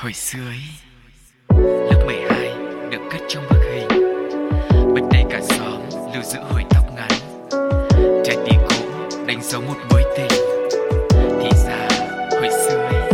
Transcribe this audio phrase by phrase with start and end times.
[0.00, 0.60] Hồi xưa ấy,
[1.90, 2.50] Lớp 12
[2.90, 3.88] được cất trong bức hình.
[4.94, 5.80] Bên đây cả xóm
[6.14, 7.10] lưu giữ hồi tóc ngắn.
[8.24, 8.76] Trái tim cũ
[9.26, 10.40] đánh dấu một mối tình.
[11.10, 11.88] Thì ra,
[12.30, 13.10] hồi xưa ấy,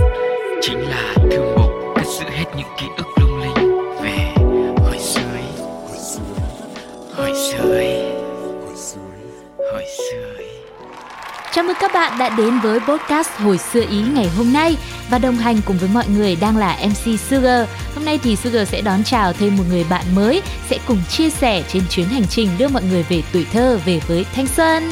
[0.62, 4.34] Chính là thư mục cất giữ hết những ký ức lung linh Về
[4.84, 5.52] hồi xưa ấy.
[7.16, 8.12] Hồi xưa ấy,
[9.72, 10.48] Hồi xưa ấy.
[11.52, 14.76] Chào mừng các bạn đã đến với podcast Hồi xưa Ý ngày hôm nay
[15.10, 17.68] và đồng hành cùng với mọi người đang là MC Sugar.
[17.94, 21.30] Hôm nay thì Sugar sẽ đón chào thêm một người bạn mới sẽ cùng chia
[21.30, 24.90] sẻ trên chuyến hành trình đưa mọi người về tuổi thơ, về với thanh xuân.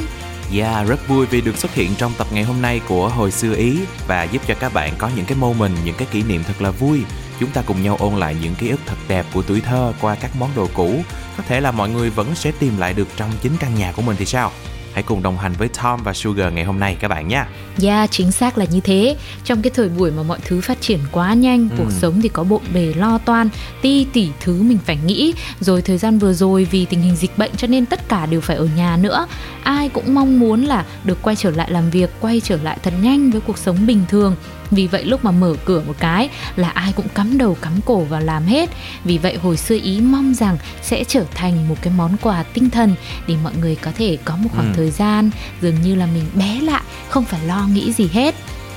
[0.55, 3.55] Yeah, rất vui vì được xuất hiện trong tập ngày hôm nay của Hồi xưa
[3.55, 6.63] Ý và giúp cho các bạn có những cái moment, những cái kỷ niệm thật
[6.63, 7.01] là vui.
[7.41, 10.15] Chúng ta cùng nhau ôn lại những ký ức thật đẹp của tuổi thơ qua
[10.15, 11.03] các món đồ cũ.
[11.37, 14.03] Có thể là mọi người vẫn sẽ tìm lại được trong chính căn nhà của
[14.03, 14.53] mình thì sao?
[14.95, 17.45] Hãy cùng đồng hành với Tom và Sugar ngày hôm nay các bạn nhé.
[17.83, 19.17] Yeah, chính xác là như thế.
[19.45, 21.75] Trong cái thời buổi mà mọi thứ phát triển quá nhanh, Ừ.
[21.79, 23.49] cuộc sống thì có bộn bề lo toan,
[23.83, 25.35] ti tỉ thứ mình phải nghĩ.
[25.61, 28.41] Rồi thời gian vừa rồi vì tình hình dịch bệnh cho nên tất cả đều
[28.41, 29.27] phải ở nhà nữa.
[29.63, 32.93] Ai cũng mong muốn là được quay trở lại làm việc, quay trở lại thật
[33.03, 34.37] nhanh với cuộc sống bình thường.
[34.73, 38.01] Vì vậy lúc mà mở cửa một cái là ai cũng cắm đầu cắm cổ
[38.01, 38.71] vào làm hết.
[39.05, 42.71] Vì vậy hồi xưa ý mong rằng sẽ trở thành một cái món quà tinh
[42.71, 42.95] thần
[43.27, 44.77] để mọi người có thể có một khoảng Ừ.
[44.77, 45.31] thời gian
[45.63, 48.35] dường như là mình bé lại, không phải lo nghĩ gì hết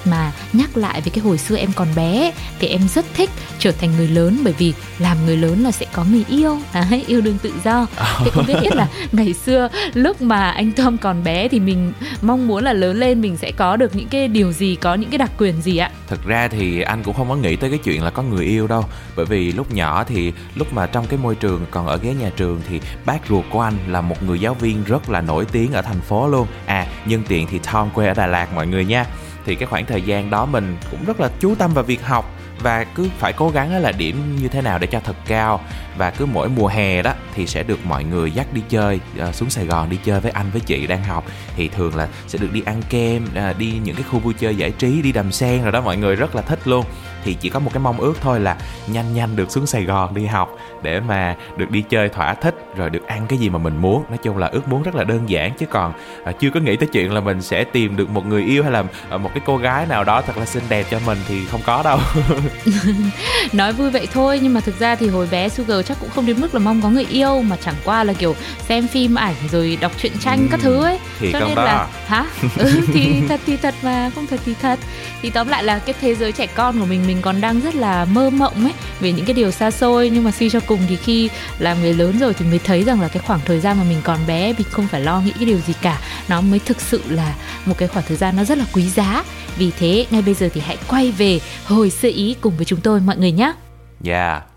[0.08, 3.72] mà nhắc lại về cái hồi xưa em còn bé thì em rất thích trở
[3.72, 6.58] thành người lớn bởi vì làm người lớn là sẽ có người yêu.
[6.74, 7.88] Đấy, yêu đương tự do.
[8.24, 11.94] Thì không biết biết là ngày xưa lúc mà anh Tom còn bé thì mình
[12.22, 15.10] mong muốn là lớn lên mình sẽ có được những cái điều gì có những
[15.10, 15.92] cái đặc quyền gì ạ?
[16.08, 18.68] Thực ra thì anh cũng không có nghĩ tới cái chuyện là có người yêu
[18.68, 18.86] đâu.
[19.16, 22.30] Bởi vì lúc nhỏ thì lúc mà trong cái môi trường còn ở ghế nhà
[22.38, 25.74] trường Thì bác ruột của anh là một người giáo viên rất là nổi tiếng
[25.74, 26.48] ở thành phố luôn.
[26.66, 29.06] À nhân tiện thì Tom quê ở Đà Lạt mọi người nha
[29.46, 32.32] thì cái khoảng thời gian đó mình cũng rất là chú tâm vào việc học
[32.62, 35.62] và cứ phải cố gắng là điểm như thế nào để cho thật cao.
[35.98, 39.32] Và cứ mỗi mùa hè đó thì sẽ được mọi người dắt đi chơi ờ,
[39.32, 41.26] xuống Sài Gòn đi chơi với anh, với chị đang học.
[41.56, 44.56] Thì thường là sẽ được đi ăn kem ờ, đi những cái khu vui chơi
[44.56, 46.86] giải trí, đi đầm sen rồi đó, mọi người rất là thích luôn.
[47.24, 50.16] Thì chỉ có một cái mong ước thôi là nhanh nhanh được xuống Sài Gòn
[50.16, 53.60] đi học để mà được đi chơi thỏa thích rồi được ăn cái gì mà
[53.60, 54.04] mình muốn.
[54.10, 56.76] Nói chung là ước muốn rất là đơn giản chứ còn à, chưa có nghĩ
[56.76, 59.44] tới chuyện là mình sẽ tìm được một người yêu hay là à, một cái
[59.46, 62.00] cô gái nào đó thật là xinh đẹp cho mình thì không có đâu.
[63.54, 66.26] Nói vui vậy thôi nhưng mà thực ra thì hồi bé Sugar chắc cũng không
[66.26, 69.36] đến mức là mong có người yêu mà chẳng qua là kiểu xem phim ảnh
[69.52, 71.00] rồi đọc truyện tranh các thứ ấy.
[71.20, 72.26] thì cho nên đó là hả?
[72.58, 74.80] Ừ, thì thật thì thật mà không thật thì thật.
[75.22, 77.76] Thì tóm lại là cái thế giới trẻ con của mình mình còn đang rất
[77.76, 80.75] là mơ mộng ấy về những cái điều xa xôi nhưng mà suy cho cùng
[80.88, 83.78] thì khi làm người lớn rồi thì mới thấy rằng là cái khoảng thời gian
[83.78, 86.00] mà mình còn bé, mình không phải lo nghĩ cái điều gì cả.
[86.28, 89.24] Nó mới thực sự là một cái khoảng thời gian nó rất là quý giá.
[89.58, 92.82] Vì thế, ngay bây giờ thì hãy quay về hồi xưa ý cùng với chúng
[92.82, 93.54] tôi, mọi người nhé.
[94.06, 94.55] Yeah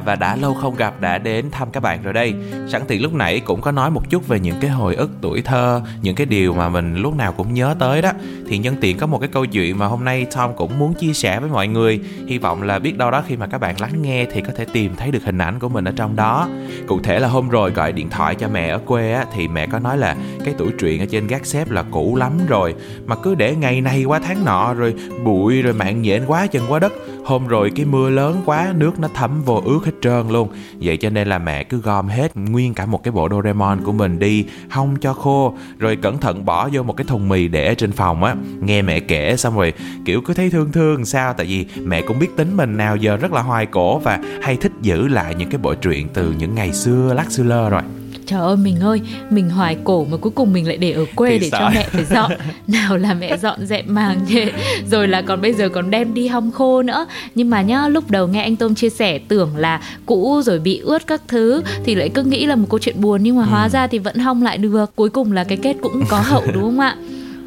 [0.00, 2.34] Và đã lâu không gặp đã đến thăm các bạn rồi đây.
[2.68, 5.42] Sẵn tiện lúc nãy cũng có nói một chút về những cái hồi ức, tuổi
[5.42, 8.10] thơ, Những cái điều mà mình lúc nào cũng nhớ tới đó.
[8.48, 11.12] Thì nhân tiện có một cái câu chuyện mà hôm nay Tom cũng muốn chia
[11.12, 12.00] sẻ với mọi người.
[12.26, 14.64] Hy vọng là biết đâu đó khi mà các bạn lắng nghe Thì có thể
[14.72, 16.48] tìm thấy được hình ảnh của mình ở trong đó.
[16.86, 19.66] Cụ thể là hôm rồi gọi điện thoại cho mẹ ở quê á, Thì mẹ
[19.66, 22.74] có nói là cái tuổi truyện ở trên gác xếp là cũ lắm rồi.
[23.06, 24.94] Mà cứ để ngày này qua tháng nọ Rồi
[25.24, 26.92] bụi rồi mạng nhện quá chừng quá đất.
[27.24, 30.48] Hôm rồi cái mưa lớn quá, Nước nó thấm vô ướt hết trơn luôn.
[30.80, 33.92] Vậy cho nên là mẹ cứ gom hết Nguyên cả một cái bộ Doraemon của
[33.92, 37.66] mình đi, Hong cho khô, Rồi cẩn thận bỏ vô một cái thùng mì để
[37.68, 38.34] ở trên phòng á.
[38.60, 39.72] Nghe mẹ kể xong rồi,
[40.04, 43.16] Kiểu, cứ thấy thương thương sao, Tại vì mẹ cũng biết tính mình nào giờ
[43.16, 46.54] rất là hoài cổ Và hay thích giữ lại những cái bộ truyện Từ những
[46.54, 47.82] ngày xưa lắc xưa lơ rồi.
[48.32, 49.00] Trời ơi mình ơi,
[49.30, 51.58] mình hoài cổ mà cuối cùng mình lại để ở quê Thì để sợ.
[51.58, 52.30] cho mẹ phải dọn.
[52.66, 54.46] Nào là mẹ dọn dẹp màng nhẹ,
[54.90, 57.06] rồi là còn bây giờ còn đem đi hong khô nữa.
[57.34, 60.78] Nhưng mà nhá, lúc đầu nghe anh Tôm chia sẻ tưởng là cũ rồi bị
[60.78, 63.68] ướt các thứ thì lại cứ nghĩ là một câu chuyện buồn nhưng mà hóa
[63.68, 64.96] ra thì vẫn hong lại được.
[64.96, 66.96] Cuối cùng là cái kết cũng có hậu đúng không ạ?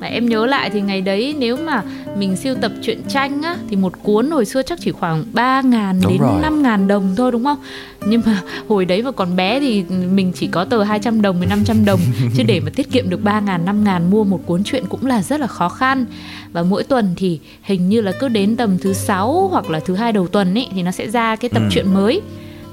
[0.05, 1.81] Mà em nhớ lại thì ngày đấy nếu mà
[2.17, 5.61] mình siêu tập truyện tranh á thì một cuốn hồi xưa chắc chỉ khoảng 3
[5.61, 6.41] ngàn đến rồi.
[6.41, 7.57] 5 ngàn đồng thôi đúng không?
[8.05, 11.47] Nhưng mà hồi đấy mà còn bé thì mình chỉ có tờ 200 đồng với
[11.47, 11.99] 500 đồng
[12.37, 15.05] chứ để mà tiết kiệm được 3 ngàn 5 ngàn mua một cuốn truyện cũng
[15.05, 16.05] là rất là khó khăn.
[16.53, 19.95] Và mỗi tuần thì hình như là cứ đến tầm thứ sáu hoặc là thứ
[19.95, 21.69] hai đầu tuần ấy thì nó sẽ ra cái tập Ừ.
[21.71, 22.21] truyện mới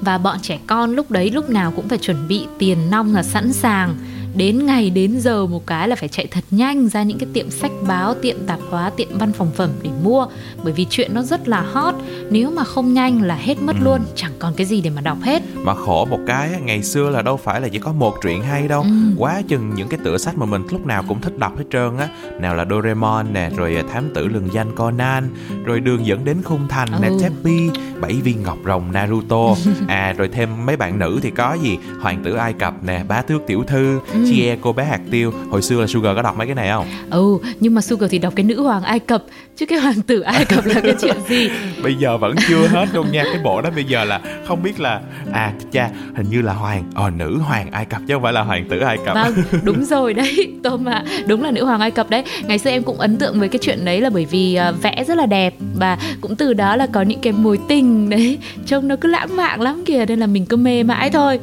[0.01, 3.23] và bọn trẻ con lúc đấy lúc nào cũng phải chuẩn bị tiền nong là
[3.23, 3.95] sẵn sàng
[4.35, 7.49] đến ngày đến giờ một cái là phải chạy thật nhanh ra những cái tiệm
[7.49, 10.27] sách báo tiệm tạp hóa tiệm văn phòng phẩm để mua.
[10.63, 11.95] Bởi vì chuyện nó rất là hot.
[12.29, 13.83] Nếu mà không nhanh là hết mất ừ.
[13.83, 14.01] luôn.
[14.15, 15.43] Chẳng còn cái gì để mà đọc hết.
[15.55, 18.67] Mà khổ một cái ngày xưa là đâu phải là chỉ có một truyện hay
[18.67, 18.81] đâu.
[18.81, 18.89] Ừ.
[19.17, 21.97] quá chừng những cái tựa sách mà mình lúc nào cũng thích đọc hết trơn
[21.97, 22.07] á.
[22.39, 25.29] Nào là Doraemon nè rồi à, thám tử lừng danh Conan
[25.65, 26.99] rồi đường dẫn đến khung thành ừ.
[27.01, 27.69] nè Teppy
[28.01, 29.55] bảy viên ngọc rồng Naruto.
[29.87, 31.77] À rồi thêm mấy bạn nữ thì có gì?
[32.01, 33.99] Hoàng tử Ai Cập nè bá tước tiểu thư.
[34.13, 34.29] Ừ ừ.
[34.29, 35.33] Chie cô bé hạt tiêu.
[35.49, 36.85] Hồi xưa là Sugar có đọc mấy cái này không?
[37.09, 39.23] Ừ nhưng mà Sugar thì đọc cái nữ hoàng Ai Cập.
[39.57, 41.49] Chứ cái hoàng tử Ai Cập là cái chuyện gì?
[41.83, 43.23] Bây giờ vẫn chưa hết luôn nha.
[43.23, 46.83] Cái bộ đó bây giờ là không biết là à cha hình như là hoàng
[46.95, 49.15] ờ nữ hoàng Ai Cập chứ không phải là hoàng tử Ai Cập.
[49.15, 49.33] Vâng
[49.63, 51.03] đúng rồi đấy Tôm ạ.
[51.27, 52.23] Đúng là nữ hoàng Ai Cập đấy.
[52.43, 55.03] Ngày xưa em cũng ấn tượng với cái chuyện đấy là bởi vì uh, vẽ
[55.07, 58.87] rất là đẹp và cũng từ đó là có những cái mối tình đấy trông
[58.87, 61.39] nó cứ lãng mạn lắm kìa nên là mình cứ mê mãi thôi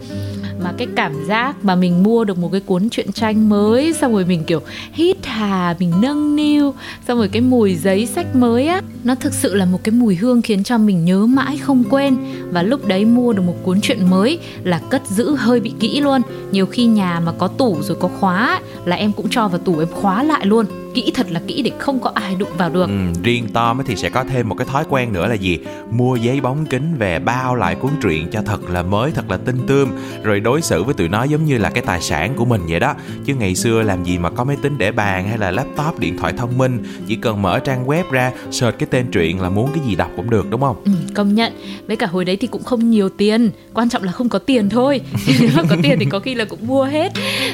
[0.65, 4.13] mà cái cảm giác mà mình mua được một cái cuốn truyện tranh mới, xong
[4.13, 4.61] rồi mình, kiểu,
[4.93, 6.75] hít hà, mình nâng niu,
[7.09, 10.17] xong rồi cái mùi giấy sách mới á, nó thực sự là một cái mùi
[10.17, 12.17] hương khiến cho mình nhớ mãi không quên.
[12.51, 16.01] Và lúc đấy mua được một cuốn truyện mới là cất giữ hơi bị kỹ
[16.01, 16.23] luôn.
[16.53, 19.79] Nhiều khi nhà mà có tủ rồi có khóa là em cũng cho vào tủ
[19.79, 22.87] em khóa lại luôn kỹ thật là kỹ để không có ai đụng vào được.
[22.87, 25.59] Ừ, riêng Tom thì sẽ có thêm một cái thói quen nữa là gì?
[25.91, 29.37] Mua giấy bóng kính về bao lại cuốn truyện cho thật là mới thật là
[29.37, 29.89] tinh tươm
[30.23, 32.81] rồi đối xử với tụi nó giống như là cái tài sản của mình vậy
[32.81, 32.95] đó.
[33.25, 36.19] Chứ ngày xưa làm gì mà có máy tính để bàn hay là laptop điện
[36.19, 39.71] thoại thông minh chỉ cần mở trang web ra search cái tên truyện là muốn
[39.75, 40.77] cái gì đọc cũng được đúng không?
[40.85, 41.53] Ừ, công nhận.
[41.87, 44.69] Với cả hồi đấy thì cũng không nhiều tiền quan trọng là không có tiền
[44.69, 45.01] thôi.
[45.41, 47.13] Nếu mà có tiền thì có khi là cũng mua hết.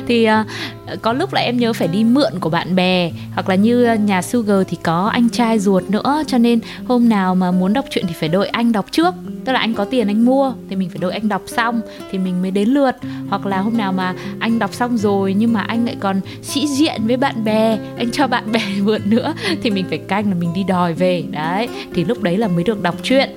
[0.08, 3.54] Thì uh, có lúc là em nhớ phải đi mượn của bạn bè hoặc là
[3.54, 7.50] như ờ, nhà Sugar thì có anh trai ruột nữa, cho nên hôm nào mà
[7.50, 9.14] muốn đọc truyện thì phải đợi anh đọc trước.
[9.44, 11.80] Tức là anh có tiền anh mua, thì mình phải đợi anh đọc xong
[12.10, 12.96] thì mình mới đến lượt.
[13.28, 16.66] Hoặc là hôm nào mà anh đọc xong rồi nhưng mà anh lại còn sĩ
[16.66, 20.34] diện với bạn bè, anh cho bạn bè mượn nữa thì mình phải canh là
[20.34, 21.24] mình đi đòi về.
[21.30, 23.30] Đấy, thì lúc đấy là mới được đọc truyện.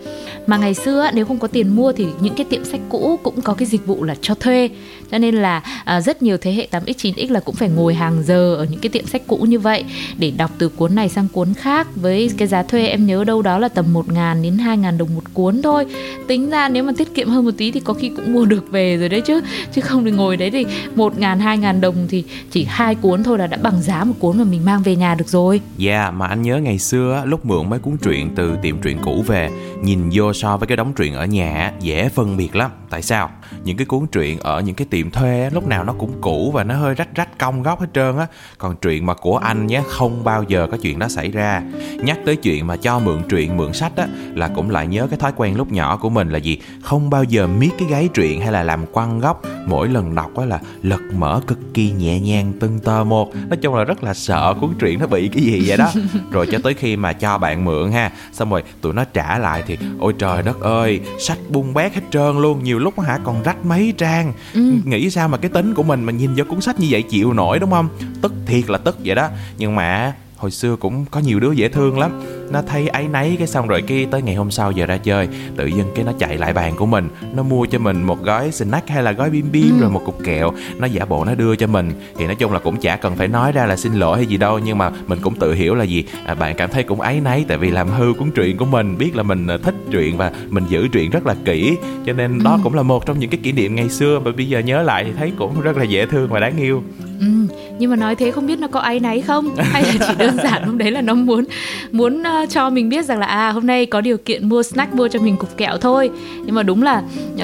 [0.47, 3.41] Mà ngày xưa nếu không có tiền mua thì những cái tiệm sách cũ cũng
[3.41, 4.69] có cái dịch vụ là cho thuê
[5.11, 8.23] cho nên là à, rất nhiều thế hệ 8x 9x là cũng phải ngồi hàng
[8.23, 9.83] giờ ở những cái tiệm sách cũ như vậy
[10.17, 12.87] để đọc từ cuốn này sang cuốn khác với cái giá thuê.
[12.87, 15.85] Em nhớ đâu đó là tầm 1 ngàn đến 2 ngàn đồng một cuốn thôi.
[16.27, 18.71] Tính ra nếu mà tiết kiệm hơn một tí thì có khi cũng mua được
[18.71, 19.41] về rồi đấy chứ.
[19.73, 20.65] Chứ không thì ngồi đấy thì
[20.95, 24.13] 1 ngàn 2 ngàn đồng thì chỉ hai cuốn thôi là đã bằng giá một
[24.19, 25.61] cuốn mà mình mang về nhà được rồi.
[25.77, 28.97] Dạ yeah, mà anh nhớ ngày xưa lúc mượn mấy cuốn truyện từ tiệm truyện
[29.03, 29.49] cũ về
[29.83, 32.71] nhìn vô so với cái đóng truyện ở nhà dễ phân biệt lắm.
[32.89, 33.29] Tại sao?
[33.63, 36.63] Những cái cuốn truyện ở những cái tiệm thuê lúc nào nó cũng cũ và
[36.63, 38.27] nó hơi rách rách cong góc hết trơn á.
[38.57, 41.61] Còn truyện mà của anh nhé không bao giờ có chuyện đó xảy ra.
[42.03, 45.19] Nhắc tới chuyện mà cho mượn truyện mượn sách á là cũng lại nhớ cái
[45.19, 46.59] thói quen lúc nhỏ của mình là gì?
[46.83, 49.41] Không bao giờ miết cái gáy truyện hay là làm quăng góc.
[49.65, 53.35] Mỗi lần đọc á là lật mở cực kỳ nhẹ nhàng từng tờ một.
[53.35, 55.91] Nói chung là rất là sợ cuốn truyện nó bị cái gì vậy đó.
[56.31, 58.11] Rồi cho tới khi mà cho bạn mượn ha.
[58.31, 62.01] Xong rồi tụi nó trả lại thì ôi trời đất ơi sách bung bét hết
[62.11, 64.33] trơn luôn nhiều lúc hả còn rách mấy trang.
[64.53, 67.03] Ừ nghĩ sao mà cái tính của mình mà nhìn vô cuốn sách như vậy
[67.03, 67.89] chịu nổi, đúng không?
[68.21, 69.29] Tức thiệt là tức vậy đó.
[69.57, 73.35] Nhưng mà hồi xưa cũng có nhiều đứa dễ thương lắm nó thấy ấy nấy
[73.39, 76.11] cái xong rồi cái tới ngày hôm sau giờ ra chơi tự dưng cái nó
[76.19, 77.09] chạy lại bàn của mình.
[77.33, 79.81] Nó mua cho mình một gói snack hay là gói bim bim ừ.
[79.81, 80.51] rồi một cục kẹo.
[80.77, 81.91] Nó giả bộ nó đưa cho mình.
[82.17, 84.37] Thì nói chung là cũng chả cần phải nói ra là xin lỗi hay gì
[84.37, 86.03] đâu nhưng mà mình cũng tự hiểu là gì?
[86.25, 88.97] À, bạn cảm thấy cũng ấy nấy tại vì làm hư cuốn truyện của mình
[88.97, 91.77] biết là mình à, thích truyện và mình giữ truyện rất là kỹ.
[92.05, 92.43] Cho nên ừ.
[92.43, 94.83] đó cũng là một trong những cái kỷ niệm ngày xưa mà bây giờ nhớ
[94.83, 96.83] lại thì thấy cũng rất là dễ thương và đáng yêu.
[97.19, 97.39] Ừ
[97.79, 99.55] nhưng mà nói thế không biết nó có áy náy không?
[99.57, 101.45] Hay là chỉ đơn giản hôm đấy là nó muốn
[101.91, 104.93] muốn uh, cho mình biết rằng là à hôm nay có điều kiện mua snack
[104.93, 106.09] mua cho mình cục kẹo thôi.
[106.45, 107.03] Nhưng mà đúng là
[107.33, 107.41] uh,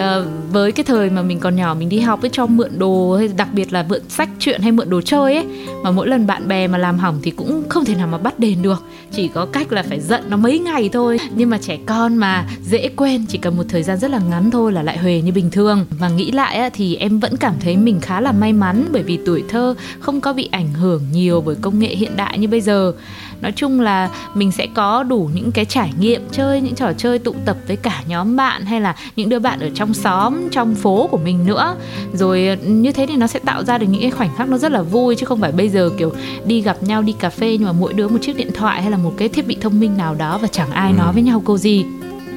[0.52, 3.28] với cái thời mà mình còn nhỏ mình đi học với cho mượn đồ hay
[3.28, 5.46] đặc biệt là mượn sách chuyện hay mượn đồ chơi ấy
[5.84, 8.40] mà mỗi lần bạn bè mà làm hỏng thì cũng không thể nào mà bắt
[8.40, 8.84] đền được.
[9.12, 11.20] Chỉ có cách là phải giận nó mấy ngày thôi.
[11.36, 14.52] Nhưng mà trẻ con mà dễ quên chỉ cần một thời gian rất là ngắn
[14.52, 15.86] thôi là lại huề như bình thường.
[16.00, 19.04] Và nghĩ lại á, thì em vẫn cảm thấy mình khá là may mắn bởi
[19.04, 22.48] vì tuổi thơ không có bị ảnh hưởng nhiều bởi công nghệ hiện đại như
[22.48, 22.94] bây giờ
[23.42, 27.20] nói chung là mình sẽ có đủ những cái trải nghiệm chơi những trò chơi
[27.20, 30.76] tụ tập với cả nhóm bạn hay là những đứa bạn ở trong xóm trong
[30.76, 31.76] phố của mình nữa
[32.14, 34.72] rồi như thế thì nó sẽ tạo ra được những cái khoảnh khắc nó rất
[34.72, 36.14] là vui chứ không phải bây giờ kiểu
[36.46, 38.92] đi gặp nhau đi cà phê nhưng mà mỗi đứa một chiếc điện thoại hay
[38.92, 40.98] là một cái thiết bị thông minh nào đó và chẳng ai ừ.
[40.98, 41.86] nói với nhau câu gì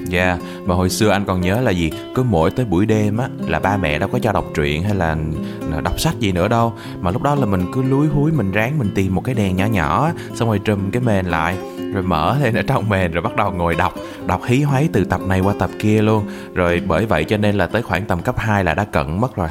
[0.09, 1.91] Dạ, yeah, mà hồi xưa anh còn nhớ là gì?
[2.15, 4.95] Cứ mỗi tới buổi đêm á Là ba mẹ đâu có cho đọc truyện hay
[4.95, 5.17] là
[5.83, 6.73] đọc sách gì nữa đâu.
[7.01, 9.57] Mà lúc đó là mình cứ lúi húi Mình ráng mình tìm một cái đèn
[9.57, 11.57] nhỏ nhỏ Xong rồi trùm cái mền lại
[11.93, 13.95] rồi mở lên ở trong mền rồi bắt đầu ngồi đọc
[14.27, 16.25] đọc hí hoáy từ tập này qua tập kia luôn.
[16.55, 19.37] Rồi bởi vậy cho nên là tới khoảng tầm cấp 2 là đã cận mất
[19.37, 19.49] rồi.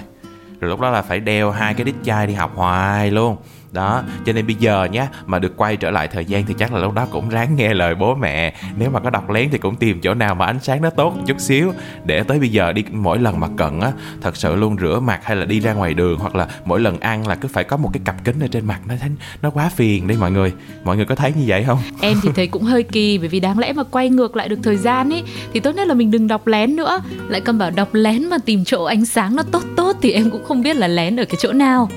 [0.60, 3.38] Rồi lúc đó là phải đeo hai cái đít chai đi học hoài luôn
[3.78, 6.74] đó, cho nên bây giờ nhé mà được quay trở lại thời gian thì chắc
[6.74, 8.54] là lúc đó cũng ráng nghe lời bố mẹ.
[8.78, 11.14] Nếu mà có đọc lén thì cũng tìm chỗ nào mà ánh sáng nó tốt
[11.16, 11.74] một chút xíu.
[12.06, 13.92] Để tới bây giờ đi, mỗi lần mà cần á,
[14.22, 17.00] thật sự luôn rửa mặt hay là đi ra ngoài đường hoặc là mỗi lần
[17.00, 19.10] ăn là cứ phải có một cái cặp kính ở trên mặt, nó thấy
[19.42, 20.54] nó quá phiền đi mọi người.
[20.84, 21.80] Mọi người có thấy như vậy không?
[22.02, 24.60] Em thì thấy cũng hơi kỳ, bởi vì đáng lẽ mà quay ngược lại được
[24.64, 27.02] thời gian ấy thì tốt nhất là mình đừng đọc lén nữa.
[27.28, 30.30] Lại còn bảo đọc lén mà tìm chỗ ánh sáng nó tốt tốt thì em
[30.30, 31.90] cũng không biết là lén ở cái chỗ nào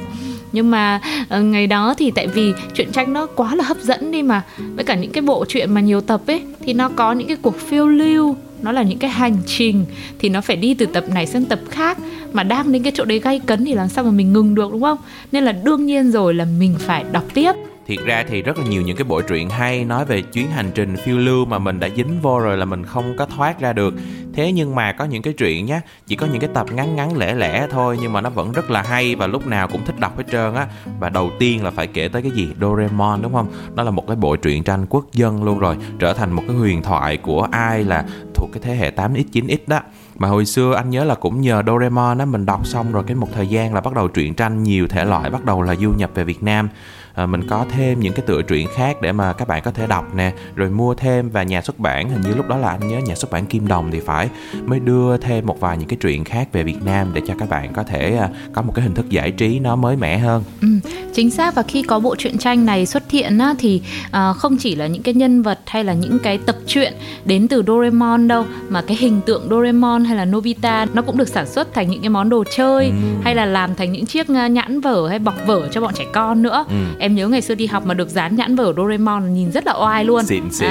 [0.53, 1.01] nhưng mà
[1.37, 4.43] uh, ngày đó thì tại vì truyện tranh nó quá là hấp dẫn đi mà.
[4.75, 7.37] Với cả những cái bộ truyện mà nhiều tập ấy thì nó có những cái
[7.43, 9.85] cuộc phiêu lưu nó là những cái hành trình
[10.19, 11.99] thì nó phải đi từ tập này sang tập khác.
[12.33, 14.73] Mà đang đến cái chỗ đấy gây cấn thì làm sao mà mình ngừng được
[14.73, 14.99] đúng không?
[15.33, 17.53] Nên là đương nhiên rồi là mình phải đọc tiếp
[17.91, 20.71] thiệt ra thì rất là nhiều những cái bộ truyện hay nói về chuyến hành
[20.75, 23.73] trình phiêu lưu mà mình đã dính vô rồi là mình không có thoát ra
[23.73, 23.95] được.
[24.35, 27.17] Thế nhưng mà có những cái truyện nhá, chỉ có những cái tập ngắn ngắn
[27.17, 30.01] lẻ lẻ thôi nhưng mà nó vẫn rất là hay và lúc nào cũng thích
[30.01, 30.67] đọc hết trơn á.
[31.01, 32.49] Và đầu tiên là phải kể tới cái gì?
[32.61, 33.53] Doraemon, đúng không?
[33.75, 36.57] Nó là một cái bộ truyện tranh quốc dân luôn rồi, trở thành một cái
[36.57, 38.05] huyền thoại của ai là
[38.35, 39.81] thuộc cái thế hệ 8x 9x đó.
[40.19, 43.17] Mà hồi xưa anh nhớ là cũng nhờ Doraemon á, mình đọc xong rồi cái
[43.17, 45.91] một thời gian là bắt đầu truyện tranh nhiều thể loại bắt đầu là du
[45.91, 46.69] nhập về Việt Nam
[47.15, 49.87] à, mình có thêm những cái tựa truyện khác để mà các bạn có thể
[49.87, 52.89] đọc nè rồi mua thêm và nhà xuất bản hình như lúc đó là anh
[52.89, 54.29] nhớ nhà xuất bản Kim Đồng thì phải
[54.65, 57.49] mới đưa thêm một vài những cái truyện khác về Việt Nam để cho các
[57.49, 60.45] bạn có thể à, có một cái hình thức giải trí nó mới mẻ hơn.
[60.61, 60.69] Ừ,
[61.15, 64.57] chính xác và khi có bộ truyện tranh này xuất hiện á, thì à, không
[64.57, 66.93] chỉ là những cái nhân vật hay là những cái tập truyện
[67.25, 71.29] đến từ Doraemon đâu mà cái hình tượng Doraemon hay là Nobita nó cũng được
[71.29, 72.93] sản xuất thành những cái món đồ chơi ừ.
[73.23, 76.43] hay là làm thành những chiếc nhãn vở hay bọc vở cho bọn trẻ con
[76.43, 76.65] nữa.
[76.69, 76.75] Ừ.
[76.99, 79.75] Em nhớ ngày xưa đi học mà được dán nhãn vở Doraemon nhìn rất là
[79.81, 80.25] oai luôn.
[80.27, 80.69] Xịn xịn.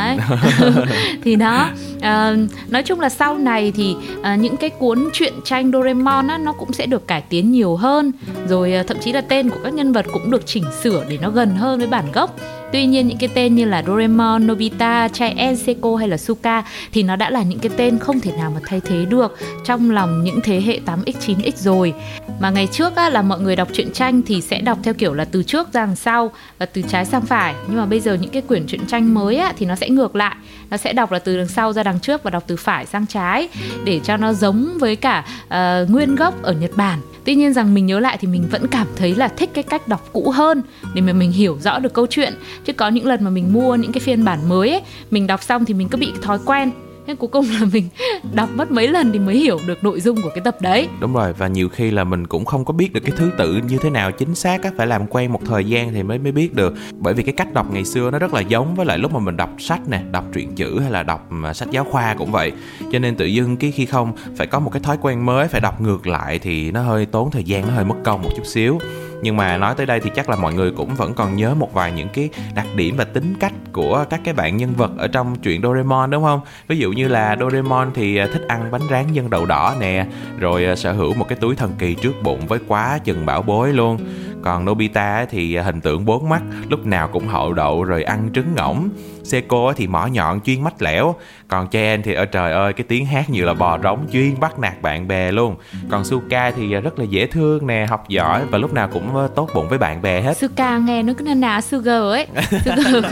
[1.24, 1.69] thì đó
[2.01, 2.36] à,
[2.69, 6.51] nói chung là sau này thì à, những cái cuốn truyện tranh Doraemon á, nó
[6.51, 8.12] cũng sẽ được cải tiến nhiều hơn
[8.48, 11.17] rồi à, thậm chí là tên của các nhân vật cũng được chỉnh sửa để
[11.22, 12.36] nó gần hơn với bản gốc
[12.71, 17.03] Tuy nhiên những cái tên như là Doraemon, Nobita, Chai Seiko hay là Suka thì
[17.03, 20.23] nó đã là những cái tên không thể nào mà thay thế được trong lòng
[20.23, 21.93] những thế hệ 8x 9x rồi.
[22.39, 25.13] Mà ngày trước á, là mọi người đọc truyện tranh thì sẽ đọc theo kiểu
[25.13, 27.55] là từ trước ra đằng sau và từ trái sang phải.
[27.67, 30.15] Nhưng mà bây giờ những cái quyển truyện tranh mới á, thì nó sẽ ngược
[30.15, 30.35] lại.
[30.69, 33.05] Nó sẽ đọc là từ đằng sau ra đằng trước và đọc từ phải sang
[33.05, 33.49] trái
[33.83, 36.99] để cho nó giống với cả uh, nguyên gốc ở Nhật Bản
[37.29, 39.88] tuy nhiên rằng mình nhớ lại thì mình vẫn cảm thấy là thích cái cách
[39.88, 40.62] đọc cũ hơn
[40.93, 42.33] để mà mình hiểu rõ được câu chuyện.
[42.65, 44.81] Chứ có những lần mà mình mua những cái phiên bản mới ấy,
[45.12, 46.71] mình đọc xong thì mình cứ bị thói quen
[47.09, 47.89] nên cuối cùng là mình
[48.33, 50.87] đọc mất mấy lần thì mới hiểu được nội dung của cái tập đấy.
[50.99, 53.59] Đúng rồi, và nhiều khi là mình cũng không có biết được cái thứ tự
[53.69, 56.31] như thế nào chính xác á, phải làm quen một thời gian thì mới mới
[56.31, 56.73] biết được.
[56.93, 59.19] Bởi vì cái cách đọc ngày xưa nó rất là giống với lại lúc mà
[59.19, 62.31] mình đọc sách nè, đọc truyện chữ hay là đọc à, sách giáo khoa cũng
[62.31, 62.51] vậy.
[62.91, 65.61] Cho nên tự dưng cái khi không phải có một cái thói quen mới phải
[65.61, 68.45] đọc ngược lại thì nó hơi tốn thời gian, nó hơi mất công một chút
[68.45, 68.79] xíu.
[69.21, 71.73] Nhưng mà nói tới đây thì chắc là mọi người cũng vẫn còn nhớ một
[71.73, 75.07] vài những cái đặc điểm và tính cách của các cái bạn nhân vật ở
[75.07, 76.41] trong truyện Doraemon, đúng không?
[76.67, 79.75] Ví dụ như như là Doraemon thì à, thích ăn bánh rán nhân đậu đỏ
[79.79, 80.06] nè,
[80.39, 83.41] rồi à, sở hữu một cái túi thần kỳ trước bụng với quá chừng bảo
[83.41, 83.98] bối luôn.
[84.41, 88.29] Còn Nobita thì à, hình tượng bốn mắt, lúc nào cũng hậu đậu rồi ăn
[88.34, 88.89] trứng ngỗng.
[89.24, 91.15] Seiko thì mỏ nhọn chuyên mách lẻo
[91.50, 94.60] còn Chen thì ở trời ơi cái tiếng hát như là bò rống chuyên bắt
[94.60, 95.56] nạt bạn bè luôn.
[95.89, 99.27] Còn Suka thì rất là dễ thương nè học giỏi và lúc nào cũng ờ,
[99.36, 100.38] tốt bụng với bạn bè hết.
[100.38, 102.27] Suka nghe nó cứ na ná Sugar ấy.
[102.51, 103.06] Sugar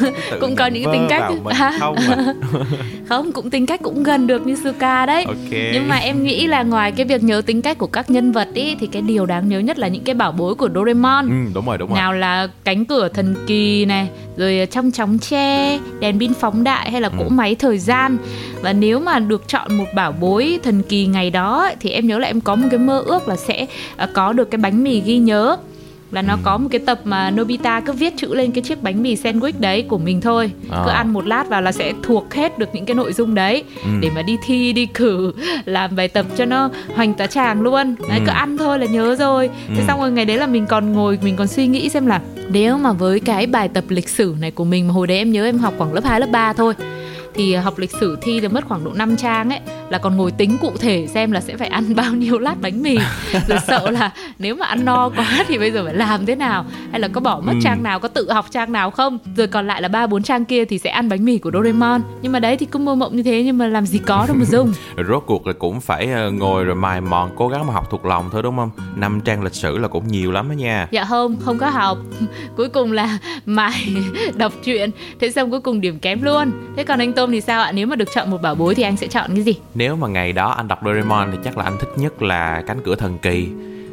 [0.00, 1.22] cũng, cũng có những cái tính cách
[1.78, 1.96] không,
[3.08, 5.24] không cũng tính cách cũng gần được như Suka đấy.
[5.24, 5.70] Okay.
[5.72, 8.48] nhưng mà em nghĩ là ngoài cái việc nhớ tính cách của các nhân vật
[8.54, 11.28] ý thì cái điều đáng nhớ nhất là những cái bảo bối của Doraemon.
[11.28, 11.98] Ừ, đúng rồi đúng rồi.
[11.98, 16.90] Nào là cánh cửa thần kỳ này rồi trong chóng tre đèn pin phóng đại
[16.90, 17.28] hay là cỗ ừ.
[17.30, 18.18] máy thời gian
[18.62, 22.18] và nếu mà được chọn một bảo bối thần kỳ ngày đó thì em nhớ
[22.18, 25.00] là em có một cái mơ ước là sẽ à, có được cái bánh mì
[25.00, 25.56] ghi nhớ
[26.10, 26.38] là nó ừ.
[26.42, 29.52] có một cái tập mà Nobita cứ viết chữ lên cái chiếc bánh mì sandwich
[29.58, 30.82] đấy của mình thôi à.
[30.84, 33.64] cứ ăn một lát vào là sẽ thuộc hết được những cái nội dung đấy
[33.84, 33.90] ừ.
[34.00, 35.32] để mà đi thi đi cử
[35.64, 38.24] làm bài tập cho nó hoành tá tràng luôn đấy ừ.
[38.26, 39.74] cứ ăn thôi là nhớ rồi ừ.
[39.76, 42.20] thế xong rồi ngày đấy là mình còn ngồi mình còn suy nghĩ xem là
[42.48, 45.32] nếu mà với cái bài tập lịch sử này của mình mà hồi đấy em
[45.32, 46.74] nhớ em học khoảng lớp 2, lớp 3 thôi
[47.40, 50.30] thì học lịch sử thi được mất khoảng độ 5 trang ấy là còn ngồi
[50.30, 52.98] tính cụ thể xem là sẽ phải ăn bao nhiêu lát bánh mì.
[53.48, 56.64] Rồi sợ là nếu mà ăn no quá thì bây giờ phải làm thế nào?
[56.90, 57.58] Hay là có bỏ mất ừ.
[57.62, 59.18] trang nào có tự học trang nào không?
[59.36, 62.02] Rồi còn lại là ba bốn trang kia thì sẽ ăn bánh mì của Doraemon.
[62.22, 64.36] Nhưng mà đấy thì cứ mơ mộng như thế nhưng mà làm gì có đâu
[64.38, 64.72] mà dùng.
[65.08, 68.04] Rốt cuộc là cũng phải ờ, ngồi rồi mài mòn cố gắng mà học thuộc
[68.04, 68.70] lòng thôi đúng không?
[68.96, 70.88] Năm trang lịch sử là cũng nhiều lắm đó nha.
[70.90, 71.98] Dạ không không có học.
[72.56, 73.94] Cuối cùng là mài
[74.34, 74.90] đọc truyện.
[75.20, 76.50] Thế xong cuối cùng điểm kém luôn.
[76.76, 77.72] Thế còn anh tôm thì sao ạ?
[77.72, 80.08] Nếu mà được chọn một bảo bối thì anh sẽ chọn cái gì nếu mà
[80.08, 83.18] ngày đó anh đọc Doraemon thì chắc là anh thích nhất là cánh cửa thần
[83.18, 83.48] kỳ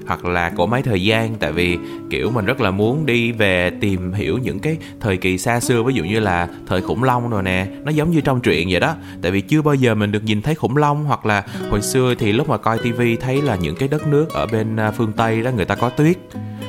[0.07, 1.35] hoặc là cổ máy thời gian.
[1.35, 1.77] Tại vì,
[2.09, 5.83] kiểu, mình rất là muốn đi về tìm hiểu những cái thời kỳ xa xưa,
[5.83, 7.67] ví dụ như là thời khủng long rồi nè.
[7.83, 8.95] Nó giống như trong truyện vậy đó.
[9.21, 12.15] Tại vì chưa bao giờ mình được nhìn thấy khủng long hoặc là hồi xưa
[12.15, 15.11] thì lúc mà coi tivi thấy là những cái đất nước ở bên à, phương
[15.13, 16.17] tây đó, người ta có tuyết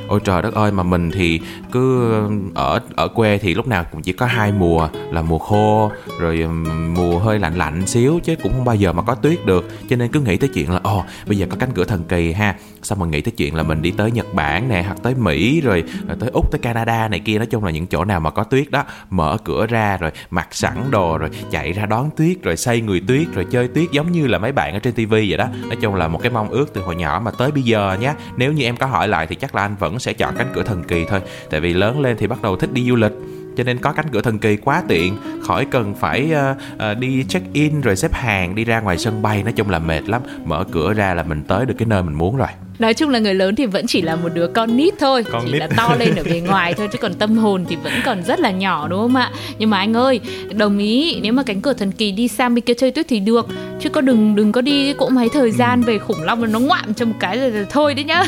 [0.09, 1.41] ôi trời đất ơi mà mình thì
[1.73, 5.39] cứ ờ, ở ở quê thì lúc nào cũng chỉ có hai mùa là mùa
[5.39, 6.49] khô rồi
[6.97, 9.69] mùa hơi lạnh lạnh xíu chứ cũng không bao giờ mà có tuyết được.
[9.89, 12.33] Cho nên cứ nghĩ tới chuyện là ồ bây giờ có cánh cửa thần kỳ
[12.33, 12.55] ha.
[12.83, 15.61] Xong rồi nghĩ tới chuyện là mình đi tới nhật bản nè hoặc tới mỹ
[15.61, 17.39] rồi, rồi tới úc tới canada này kia.
[17.39, 20.49] Nói chung là những chỗ nào mà có tuyết đó mở cửa ra rồi mặc
[20.51, 24.13] sẵn đồ rồi chạy ra đón tuyết rồi xây người tuyết rồi chơi tuyết giống
[24.13, 25.47] như là mấy bạn ở trên tivi vậy đó.
[25.63, 28.15] Nói chung là một cái mong ước từ hồi nhỏ mà tới bây giờ nhé
[28.37, 30.63] nếu như em có hỏi lại thì chắc là anh vẫn sẽ chọn cánh cửa
[30.63, 31.21] thần kỳ thôi.
[31.51, 33.13] Tại vì lớn lên thì bắt đầu thích đi du lịch
[33.57, 35.17] cho nên có cánh cửa thần kỳ quá tiện.
[35.43, 39.23] Khỏi cần phải uh, uh, đi check in rồi xếp hàng đi ra ngoài sân
[39.23, 40.23] bay nói chung là mệt lắm.
[40.45, 42.49] Mở cửa ra là mình tới được cái nơi mình muốn rồi
[42.79, 45.43] nói chung là người lớn thì vẫn chỉ là một đứa con nít thôi con
[45.47, 45.61] chỉ nít.
[45.61, 48.41] là to lên ở bề ngoài thôi chứ còn tâm hồn thì vẫn còn rất
[48.41, 49.31] là nhỏ đúng không ạ?
[49.59, 50.21] Nhưng mà anh ơi
[50.55, 53.21] đồng ý nếu mà cánh cửa thần kỳ đi sang bên kia chơi tuyết thì
[53.21, 53.49] được.
[53.81, 56.95] Chứ có đừng đừng có đi cỗ máy thời gian về khủng long nó ngoạm
[56.95, 58.25] cho một cái rồi, rồi thôi đấy nhá.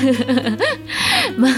[1.36, 1.54] Mà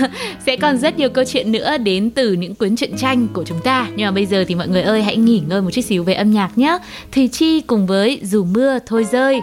[0.47, 3.61] sẽ còn rất nhiều câu chuyện nữa đến từ những cuốn truyện tranh của chúng
[3.65, 3.87] ta.
[3.97, 6.15] Nhưng mà bây giờ thì mọi người ơi hãy nghỉ ngơi một chút xíu về
[6.15, 6.79] âm nhạc nhé
[7.13, 9.41] thì chi cùng với dù mưa thôi rơi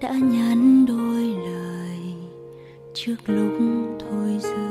[0.00, 2.14] đã nhắn đôi lời
[2.94, 3.52] trước lúc
[4.00, 4.67] thôi rời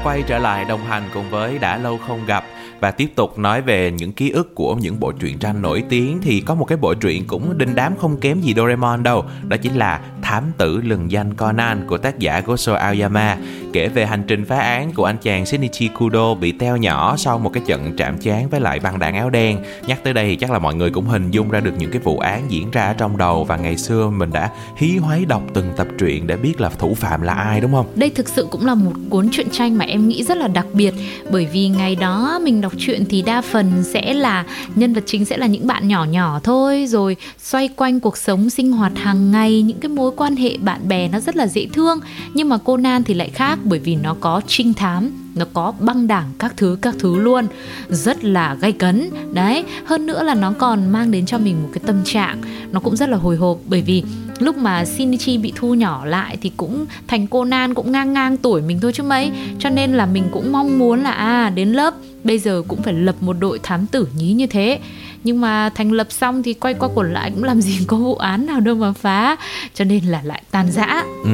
[0.00, 2.44] đã quay trở lại đồng hành cùng với Đã Lâu Không Gặp
[2.80, 6.18] và tiếp tục nói về những ký ức của những bộ truyện tranh nổi tiếng.
[6.22, 9.56] Thì có một cái bộ truyện cũng đinh đám không kém gì Doraemon đâu, đó
[9.56, 13.36] chính là Thám tử lừng danh Conan của tác giả Gosho Aoyama,
[13.72, 17.38] kể về hành trình phá án của anh chàng Shinichi Kudo bị teo nhỏ sau
[17.38, 19.58] một cái trận chạm trán với lại băng đảng áo đen.
[19.86, 22.00] Nhắc tới đây thì chắc là mọi người cũng hình dung ra được những cái
[22.04, 25.42] vụ án diễn ra ở trong đầu và ngày xưa mình đã hí hoáy đọc
[25.54, 27.86] từng tập truyện để biết là thủ phạm là ai, đúng không?
[27.94, 30.66] Đây thực sự cũng là một cuốn truyện tranh mà em nghĩ rất là đặc
[30.72, 30.94] biệt,
[31.30, 35.24] bởi vì ngày đó mình đọc truyện thì đa phần sẽ là, nhân vật chính
[35.24, 39.32] sẽ là những bạn nhỏ nhỏ thôi, rồi xoay quanh cuộc sống sinh hoạt hàng
[39.32, 42.00] ngày, những cái mối quan hệ bạn bè nó rất là dễ thương,
[42.34, 46.06] nhưng mà Conan thì lại khác bởi vì nó có trinh thám, nó có băng
[46.06, 47.46] đảng các thứ các thứ luôn.
[47.88, 49.10] Rất là gay cấn.
[49.32, 52.40] Đấy, hơn nữa là nó còn mang đến cho mình một cái tâm trạng,
[52.72, 54.02] nó cũng rất là hồi hộp bởi vì
[54.38, 58.62] lúc mà Shinichi bị thu nhỏ lại thì cũng thành Conan cũng ngang ngang tuổi
[58.62, 59.30] mình thôi chứ mấy.
[59.58, 62.94] Cho nên là mình cũng mong muốn là à đến lớp, bây giờ cũng phải
[62.94, 64.78] lập một đội thám tử nhí như thế
[65.24, 68.14] nhưng mà thành lập xong thì quay qua quẩn lại cũng làm gì có vụ
[68.14, 69.36] án nào đâu mà phá.
[69.74, 71.02] Cho nên là lại tan rã.
[71.24, 71.30] Ừ.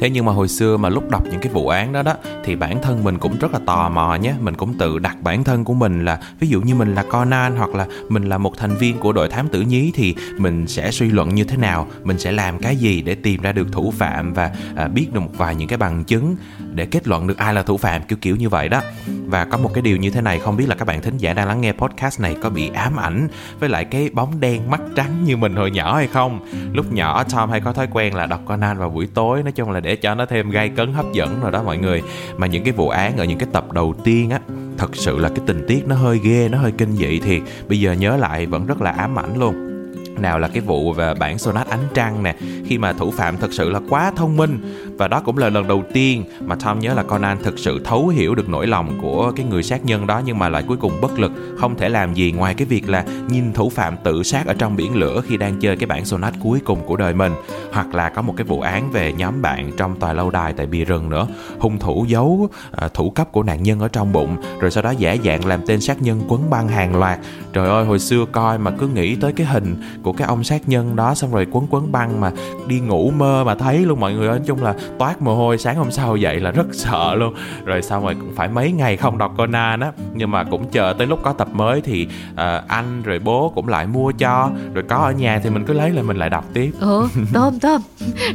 [0.00, 2.56] Thế nhưng mà hồi xưa mà lúc đọc những cái vụ án đó đó thì
[2.56, 4.34] bản thân mình cũng rất là tò mò nhé.
[4.40, 7.56] Mình cũng tự đặt bản thân của mình là ví dụ như mình là Conan
[7.56, 10.90] hoặc là mình là một thành viên của đội thám tử nhí thì mình sẽ
[10.90, 11.86] suy luận như thế nào?
[12.04, 15.20] Mình sẽ làm cái gì để tìm ra được thủ phạm và à, biết được
[15.20, 16.36] một vài những cái bằng chứng
[16.74, 18.82] để kết luận được ai là thủ phạm kiểu kiểu như vậy đó.
[19.26, 21.32] Và có một cái điều như thế này không biết là các bạn thính giả
[21.32, 23.15] đang lắng nghe podcast này có bị ám ảnh
[23.60, 26.40] với lại cái bóng đen mắt trắng như mình hồi nhỏ hay không.
[26.72, 29.70] Lúc nhỏ Tom hay có thói quen là đọc Conan vào buổi tối, nói chung
[29.70, 32.02] là để cho nó thêm gay cấn, hấp dẫn rồi đó mọi người.
[32.36, 34.40] Mà những cái vụ án ở những cái tập đầu tiên á,
[34.78, 37.80] thật sự là cái tình tiết nó hơi ghê, nó hơi kinh dị thì bây
[37.80, 39.75] giờ nhớ lại vẫn rất là ám ảnh luôn
[40.20, 43.52] nào là cái vụ về bản sonat ánh trăng nè khi mà thủ phạm thật
[43.52, 44.58] sự là quá thông minh.
[44.98, 48.08] Và đó cũng là lần đầu tiên mà Tom nhớ là Conan thực sự thấu
[48.08, 51.00] hiểu được nỗi lòng của cái người sát nhân đó nhưng mà lại cuối cùng
[51.00, 54.46] bất lực không thể làm gì ngoài cái việc là nhìn thủ phạm tự sát
[54.46, 57.32] ở trong biển lửa khi đang chơi cái bản sonat cuối cùng của đời mình.
[57.72, 60.66] Hoặc là có một cái vụ án về nhóm bạn trong tòa lâu đài tại
[60.66, 61.26] bìa rừng nữa
[61.58, 64.90] hung thủ giấu à, thủ cấp của nạn nhân ở trong bụng rồi sau đó
[64.90, 67.18] giả dạng làm tên sát nhân quấn băng hàng loạt.
[67.52, 70.68] Trời ơi hồi xưa coi mà cứ nghĩ tới cái hình của cái ông sát
[70.68, 72.32] nhân đó xong rồi quấn quấn băng mà
[72.66, 74.28] đi ngủ mơ mà thấy luôn mọi người.
[74.28, 77.34] Nói chung là toát mồ hôi sáng hôm sau dậy là rất sợ luôn.
[77.64, 79.92] Rồi xong rồi cũng phải mấy ngày không đọc Conan á.
[80.14, 82.38] Nhưng mà cũng chờ tới lúc có tập mới thì uh,
[82.68, 84.50] anh rồi bố cũng lại mua cho.
[84.74, 86.70] Rồi có ở nhà thì mình cứ lấy lại mình lại đọc tiếp.
[86.80, 87.80] Ồ tôm tôm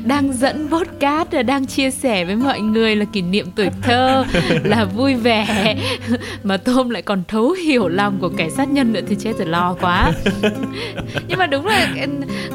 [0.06, 4.26] đang dẫn podcast là đang chia sẻ với mọi người là kỷ niệm tuổi thơ
[4.64, 5.76] là vui vẻ.
[6.44, 9.48] Mà tôm lại còn thấu hiểu lòng của kẻ sát nhân nữa thì chết rồi
[9.48, 10.12] lo quá.
[11.28, 11.96] Nhưng mà đúng là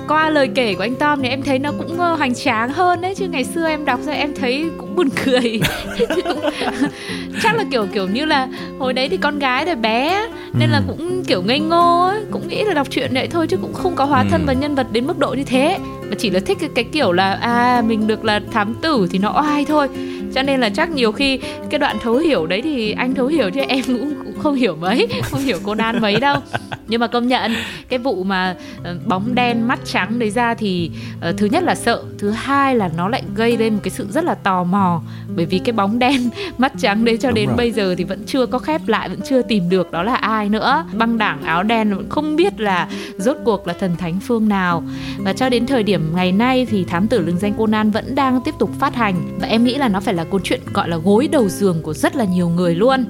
[0.09, 3.01] qua lời kể của anh Tom thì em thấy nó cũng ờ, hoành tráng hơn
[3.01, 5.61] đấy chứ ngày xưa em đọc ra em thấy cũng buồn cười
[7.43, 10.79] chắc là kiểu kiểu như là hồi đấy thì con gái rồi bé nên là
[10.79, 10.85] ừ.
[10.89, 13.97] cũng kiểu ngây ngô ấy cũng nghĩ là đọc truyện vậy thôi chứ cũng không
[13.97, 14.47] có hóa thân ừ.
[14.47, 15.79] vào nhân vật đến mức độ như thế
[16.11, 19.19] mà chỉ là thích cái, cái kiểu là à mình được là thám tử thì
[19.19, 19.89] nó oai thôi
[20.35, 21.39] cho nên là chắc nhiều khi
[21.71, 25.09] cái đoạn thấu hiểu đấy thì anh thấu hiểu chứ em cũng không hiểu mấy
[25.23, 26.41] không hiểu cô đan mấy đâu.
[26.89, 27.53] Nhưng mà công nhận
[27.89, 30.91] cái vụ mà ờ, bóng đen mắt trắng đấy ra thì
[31.29, 34.07] uh, thứ nhất là sợ thứ hai là nó lại gây lên một cái sự
[34.11, 35.03] rất là tò mò.
[35.37, 37.57] Bởi vì cái bóng đen mắt trắng đấy cho Đúng đến rồi.
[37.57, 40.49] bây giờ thì vẫn chưa có khép lại vẫn chưa tìm được đó là ai
[40.49, 40.85] nữa.
[40.93, 44.83] Băng đảng áo đen vẫn không biết là rốt cuộc là thần thánh phương nào.
[45.19, 48.41] Và cho đến thời điểm ngày nay thì thám tử lừng danh Conan vẫn đang
[48.45, 49.39] tiếp tục phát hành.
[49.41, 51.95] Và em nghĩ là nó phải là câu chuyện gọi là gối đầu giường của
[51.95, 53.05] rất là nhiều người luôn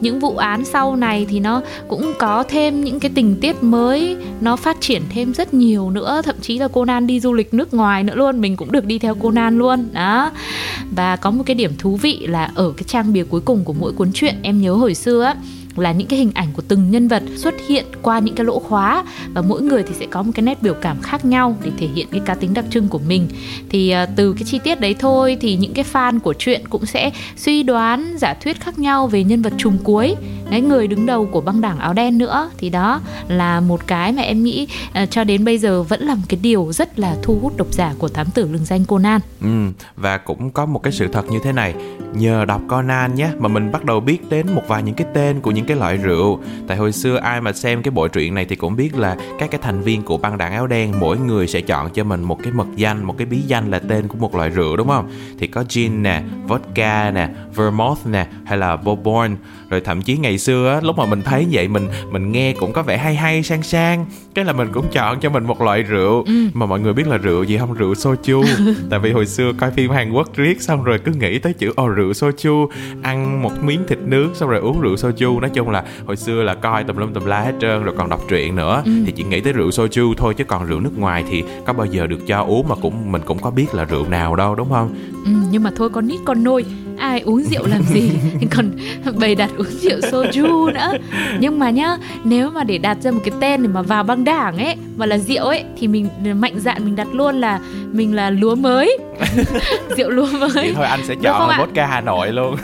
[0.00, 4.16] những vụ án sau này thì nó cũng có thêm những cái tình tiết mới,
[4.40, 6.22] nó phát triển thêm rất nhiều nữa.
[6.24, 8.98] Thậm chí là Conan đi du lịch nước ngoài nữa luôn, mình cũng được đi
[8.98, 9.88] theo Conan luôn.
[9.92, 10.30] Đó.
[10.96, 13.72] Và có một cái điểm thú vị là ở cái trang bìa cuối cùng của
[13.72, 15.34] mỗi cuốn truyện, em nhớ hồi xưa á
[15.80, 18.58] là những cái hình ảnh của từng nhân vật xuất hiện qua những cái lỗ
[18.58, 21.70] khóa và mỗi người thì sẽ có một cái nét biểu cảm khác nhau để
[21.78, 23.28] thể hiện cái cá tính đặc trưng của mình.
[23.68, 26.86] Thì uh, từ cái chi tiết đấy thôi thì những cái fan của truyện cũng
[26.86, 30.14] sẽ suy đoán giả thuyết khác nhau về nhân vật trùng cuối.
[30.50, 32.50] Cái người đứng đầu của băng đảng áo đen nữa.
[32.58, 34.66] Thì đó là một cái mà em nghĩ
[35.02, 37.68] uh, cho đến bây giờ vẫn là một cái điều rất là thu hút độc
[37.70, 39.20] giả của thám tử lừng danh Conan.
[39.40, 39.48] Ừ
[39.96, 41.74] và cũng có một cái sự thật như thế này.
[42.14, 45.40] Nhờ đọc Conan nhé mà mình bắt đầu biết đến một vài những cái tên
[45.40, 46.40] của những cái loại rượu.
[46.66, 49.50] Tại hồi xưa ai mà xem cái bộ truyện này thì cũng biết là các
[49.50, 52.38] cái thành viên của băng đảng áo đen mỗi người sẽ chọn cho mình một
[52.42, 55.10] cái mật danh một cái bí danh là tên của một loại rượu đúng không?
[55.38, 59.36] Thì có gin nè vodka nè vermouth nè hay là bourbon.
[59.70, 62.72] Rồi thậm chí ngày xưa á lúc mà mình thấy vậy mình mình nghe cũng
[62.72, 64.06] có vẻ hay hay sang sang.
[64.34, 66.24] Cái là mình cũng chọn cho mình một loại rượu.
[66.26, 66.32] Ừ.
[66.54, 67.74] mà mọi người biết là rượu gì không?
[67.74, 68.44] Rượu soju.
[68.90, 71.72] Tại vì hồi xưa coi phim Hàn Quốc riết xong rồi cứ nghĩ tới chữ
[71.76, 72.68] ồ rượu soju.
[73.02, 76.42] Ăn một miếng thịt nướng xong rồi uống rượu soju nói chung là hồi xưa
[76.42, 78.82] là coi tùm lum tùm la hết trơn rồi còn đọc truyện nữa.
[78.84, 78.92] Ừ.
[79.06, 81.86] thì chỉ nghĩ tới rượu soju thôi chứ còn rượu nước ngoài thì có bao
[81.86, 84.70] giờ được cho uống mà cũng mình cũng có biết là rượu nào đâu đúng
[84.70, 84.94] không?
[85.24, 86.64] Ừ, nhưng mà thôi con nít con nôi
[87.00, 88.10] ai uống rượu làm gì?
[88.50, 88.70] Còn
[89.20, 90.92] bày đặt uống rượu soju nữa.
[91.40, 94.24] Nhưng mà nhá nếu mà để đặt ra một cái tên để mà vào băng
[94.24, 97.60] đảng ấy mà là rượu ấy thì mình mạnh dạn mình đặt luôn là
[97.92, 98.98] mình là lúa mới.
[99.96, 100.72] Rượu lúa mới.
[100.74, 102.56] Thôi anh sẽ chọn là vodka Hà Nội luôn.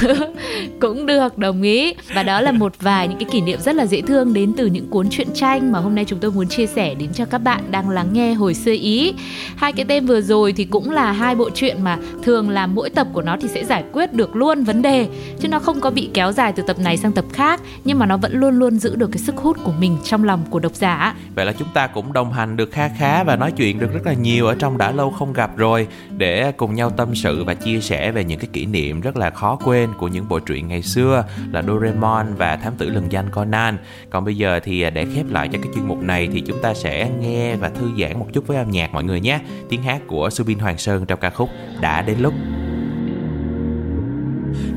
[0.80, 1.94] Cũng được đồng ý.
[2.14, 4.66] Và đó là một vài những cái kỷ niệm rất là dễ thương đến từ
[4.66, 7.38] những cuốn truyện tranh mà hôm nay chúng tôi muốn chia sẻ đến cho các
[7.38, 9.14] bạn đang lắng nghe hồi xưa ý.
[9.56, 12.90] Hai cái tên vừa rồi thì cũng là hai bộ truyện mà thường là mỗi
[12.90, 15.08] tập của nó thì sẽ giải quyết được luôn vấn đề,
[15.40, 18.06] chứ nó không có bị kéo dài từ tập này sang tập khác, nhưng mà
[18.06, 20.74] nó vẫn luôn luôn giữ được cái sức hút của mình trong lòng của độc
[20.74, 21.14] giả.
[21.34, 24.06] Vậy là chúng ta cũng đồng hành được kha khá và nói chuyện được rất
[24.06, 25.86] là nhiều ở trong đã lâu không gặp rồi,
[26.16, 29.30] để cùng nhau tâm sự và chia sẻ về những cái kỷ niệm rất là
[29.30, 33.30] khó quên của những bộ truyện ngày xưa là Doraemon và Thám tử lừng danh
[33.30, 33.78] Conan.
[34.10, 36.62] Còn bây giờ thì à, để khép lại cho cái chuyên mục này thì chúng
[36.62, 39.40] ta sẽ nghe và thư giãn một chút với âm nhạc mọi người nhé.
[39.68, 41.48] Tiếng hát của Subin Hoàng Sơn trong ca khúc
[41.80, 42.34] đã đến lúc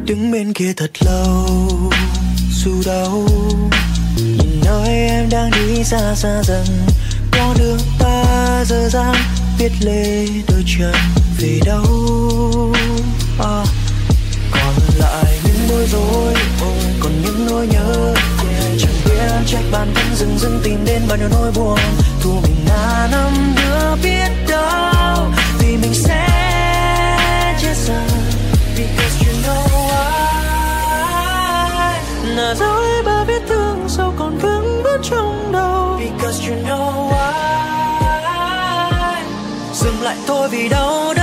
[0.06, 1.91] đứng bên kia thật lâu
[2.52, 3.28] dù đâu
[4.18, 6.65] nhìn nơi em đang đi xa xa dần.
[7.32, 9.15] Có đường ta dở dang
[9.60, 10.94] biết lê đôi chân
[11.39, 12.74] về đâu.
[13.39, 13.65] À,
[14.52, 16.34] còn lại những bối rối
[17.00, 18.13] còn những nỗi nhớ.
[18.80, 21.80] Chẳng biết trách bản thân dừng dừng tìm đến bao nhiêu nỗi buồn.
[22.22, 24.94] Thu mình là năm đứa biết đâu.
[32.36, 36.00] Là dối, ba vết thương sâu còn vững bước trong đầu.
[36.00, 37.36] Because you know why.
[39.74, 41.13] Dừng lại thôi vì đau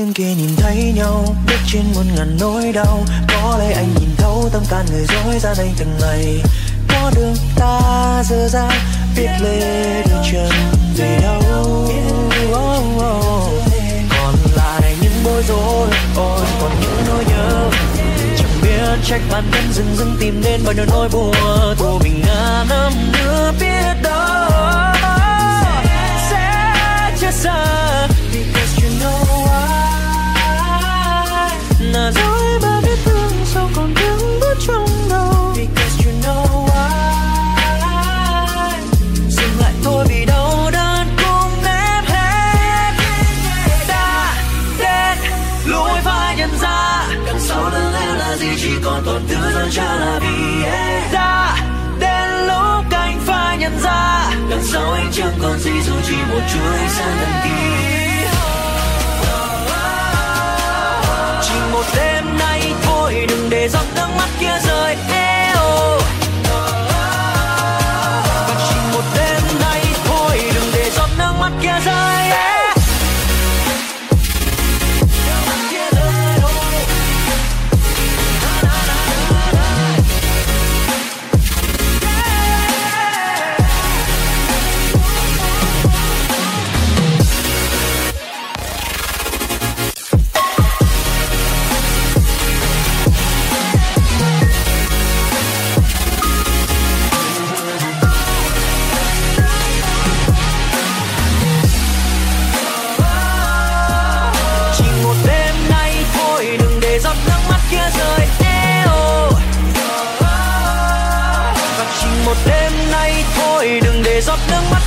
[0.00, 4.08] bên kia nhìn thấy nhau Biết trên muôn ngàn nỗi đau Có lẽ anh nhìn
[4.16, 6.42] thấu tâm can người dối ra đây từng ngày
[6.88, 8.68] Có đường ta dơ ra
[9.16, 10.50] Biết lê đôi chân
[10.96, 11.88] về đâu
[12.52, 13.62] oh, oh.
[14.10, 17.70] Còn lại những bối rối Ôi còn những nỗi nhớ
[18.38, 21.34] Chẳng biết trách bản thân dừng dừng tìm đến bao nhiêu nỗi buồn
[21.78, 24.50] Của mình ngàn năm nữa biết đâu
[26.30, 27.80] sẽ chết xa.
[28.32, 28.79] Because
[31.92, 35.54] là dối ba vết thương sâu còn vững bước trong đầu.
[35.56, 37.90] Because you know why.
[39.28, 42.92] Dừng lại thôi vì đau đớn cũng em hết
[43.88, 44.34] đã
[44.78, 45.18] đến.
[45.66, 48.48] Lối phải nhận ra đằng sau lưng em là gì?
[48.60, 51.56] Chỉ còn tổn thương hơn cha là vì em đã
[52.00, 56.40] đến lúc anh phải nhận ra đằng sau anh chẳng còn gì dù chỉ một
[56.52, 58.09] chút anh sang gần đi
[63.72, 65.39] giọt nước mắt kia rơi hết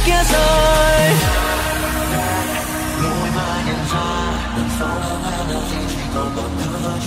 [0.05, 1.33] kia rồi.
[3.03, 3.63] Lối mà
[4.57, 6.29] Đằng sau là ngã đằng gì Chỉ còn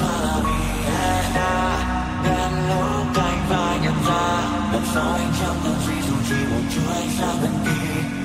[0.00, 1.78] cho là vì em đã
[2.24, 4.40] Đến lúc anh và nhận ra
[4.72, 8.15] Đằng sau anh chẳng còn gì Dù chỉ một chút ánh sáng bên kia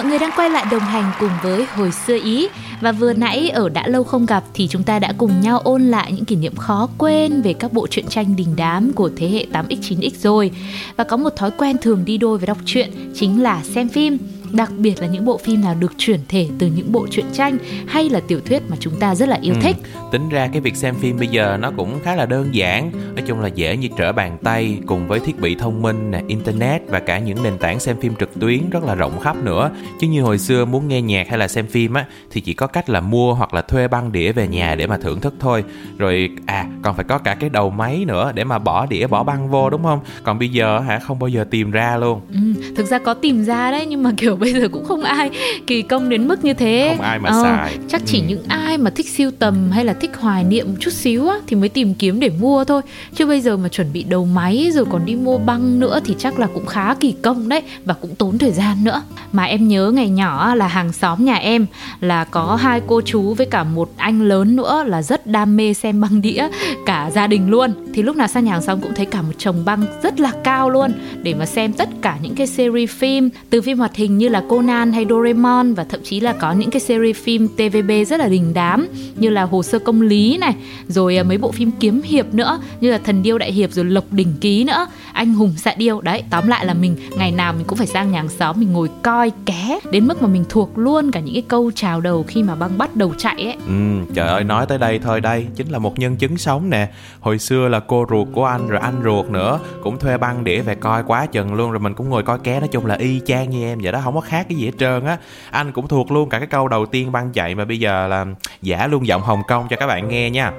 [0.00, 2.48] Mọi người đang quay lại đồng hành cùng với hồi xưa ý.
[2.80, 5.82] Và vừa nãy ở đã lâu không gặp thì chúng ta đã cùng nhau ôn
[5.82, 9.28] lại những kỷ niệm khó quên về các bộ truyện tranh đình đám của thế
[9.28, 10.50] hệ 8x 9x rồi.
[10.96, 14.18] Và có một thói quen thường đi đôi với đọc truyện, chính là xem phim
[14.52, 17.58] đặc biệt là những bộ phim nào được chuyển thể từ những bộ truyện tranh
[17.86, 19.60] hay là tiểu thuyết mà chúng ta rất là yêu ừ.
[19.62, 19.76] thích.
[20.12, 23.24] Tính ra cái việc xem phim bây giờ nó cũng khá là đơn giản, nói
[23.26, 26.82] chung là dễ như trở bàn tay cùng với thiết bị thông minh nè, internet
[26.88, 29.70] và cả những nền tảng xem phim trực tuyến rất là rộng khắp nữa.
[30.00, 32.66] Chứ như hồi xưa muốn nghe nhạc hay là xem phim á thì chỉ có
[32.66, 35.64] cách là mua hoặc là thuê băng đĩa về nhà để mà thưởng thức thôi.
[35.98, 39.22] Rồi à còn phải có cả cái đầu máy nữa để mà bỏ đĩa bỏ
[39.22, 40.00] băng vô đúng không?
[40.22, 42.20] Còn bây giờ hả không bao giờ tìm ra luôn.
[42.32, 45.30] Ừ, thực ra có tìm ra đấy nhưng mà kiểu bây giờ cũng không ai
[45.66, 46.94] kỳ công đến mức như thế.
[46.96, 47.78] Không ai mà ờ, xài.
[47.88, 48.24] chắc chỉ ừ.
[48.28, 51.36] những ai mà thích siêu tầm hay là thích hoài niệm một chút xíu á
[51.46, 52.82] thì mới tìm kiếm để mua thôi.
[53.14, 56.14] Chứ bây giờ mà chuẩn bị đầu máy rồi còn đi mua băng nữa thì
[56.18, 59.02] chắc là cũng khá kỳ công đấy và cũng tốn thời gian nữa.
[59.32, 61.66] Mà em nhớ ngày nhỏ là hàng xóm nhà em
[62.00, 65.74] là có hai cô chú với cả một anh lớn nữa là rất đam mê
[65.74, 66.48] xem băng đĩa
[66.86, 67.70] cả gia đình luôn.
[67.94, 70.32] Thì lúc nào sang nhà hàng xóm cũng thấy cả một chồng băng rất là
[70.44, 70.92] cao luôn.
[71.22, 74.42] Để mà xem tất cả những cái series phim từ phim hoạt hình như là
[74.48, 78.28] Conan hay Doraemon và thậm chí là có những cái series phim TVB rất là
[78.28, 80.54] đình đám như là Hồ sơ công lý này,
[80.88, 83.84] rồi à, mấy bộ phim kiếm hiệp nữa như là Thần điêu đại hiệp rồi
[83.84, 86.00] Lộc đỉnh ký nữa, Anh hùng xạ điêu.
[86.00, 88.72] Đấy, tóm lại là mình ngày nào mình cũng phải sang nhà hàng xóm mình
[88.72, 92.24] ngồi coi ké đến mức mà mình thuộc luôn cả những cái câu chào đầu
[92.28, 93.56] khi mà băng bắt đầu chạy ấy.
[93.66, 96.88] Ừ, trời ơi nói tới đây thôi đây, chính là một nhân chứng sống nè.
[97.20, 100.62] Hồi xưa là cô ruột của anh rồi anh ruột nữa cũng thuê băng đĩa
[100.62, 103.20] về coi quá chừng luôn rồi mình cũng ngồi coi ké nói chung là y
[103.26, 105.16] chang như em vậy đó, không có khác cái gì hết trơn á.
[105.50, 108.26] Anh cũng thuộc luôn cả cái câu đầu tiên băng chạy mà bây giờ là
[108.62, 110.52] giả luôn giọng hồng kông cho các bạn nghe nha.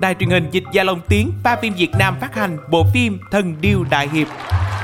[0.00, 3.18] Đài truyền hình dịch gia long tiếng ba phim việt nam phát hành bộ phim
[3.30, 4.28] thần điêu đại hiệp.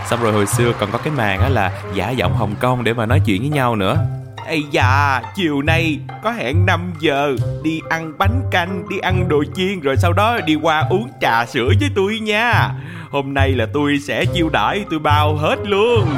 [0.07, 2.95] Xong rồi hồi xưa còn có cái màn á là giả giọng hồng kông để
[2.95, 3.99] mà nói chuyện với nhau nữa.
[4.47, 9.45] Ây da, chiều nay có hẹn 5 giờ Đi ăn bánh canh, đi ăn đồ
[9.55, 12.71] chiên Rồi sau đó đi qua uống trà sữa với tôi nha.
[13.11, 16.09] Hôm nay là tôi sẽ chiêu đãi tôi bao hết luôn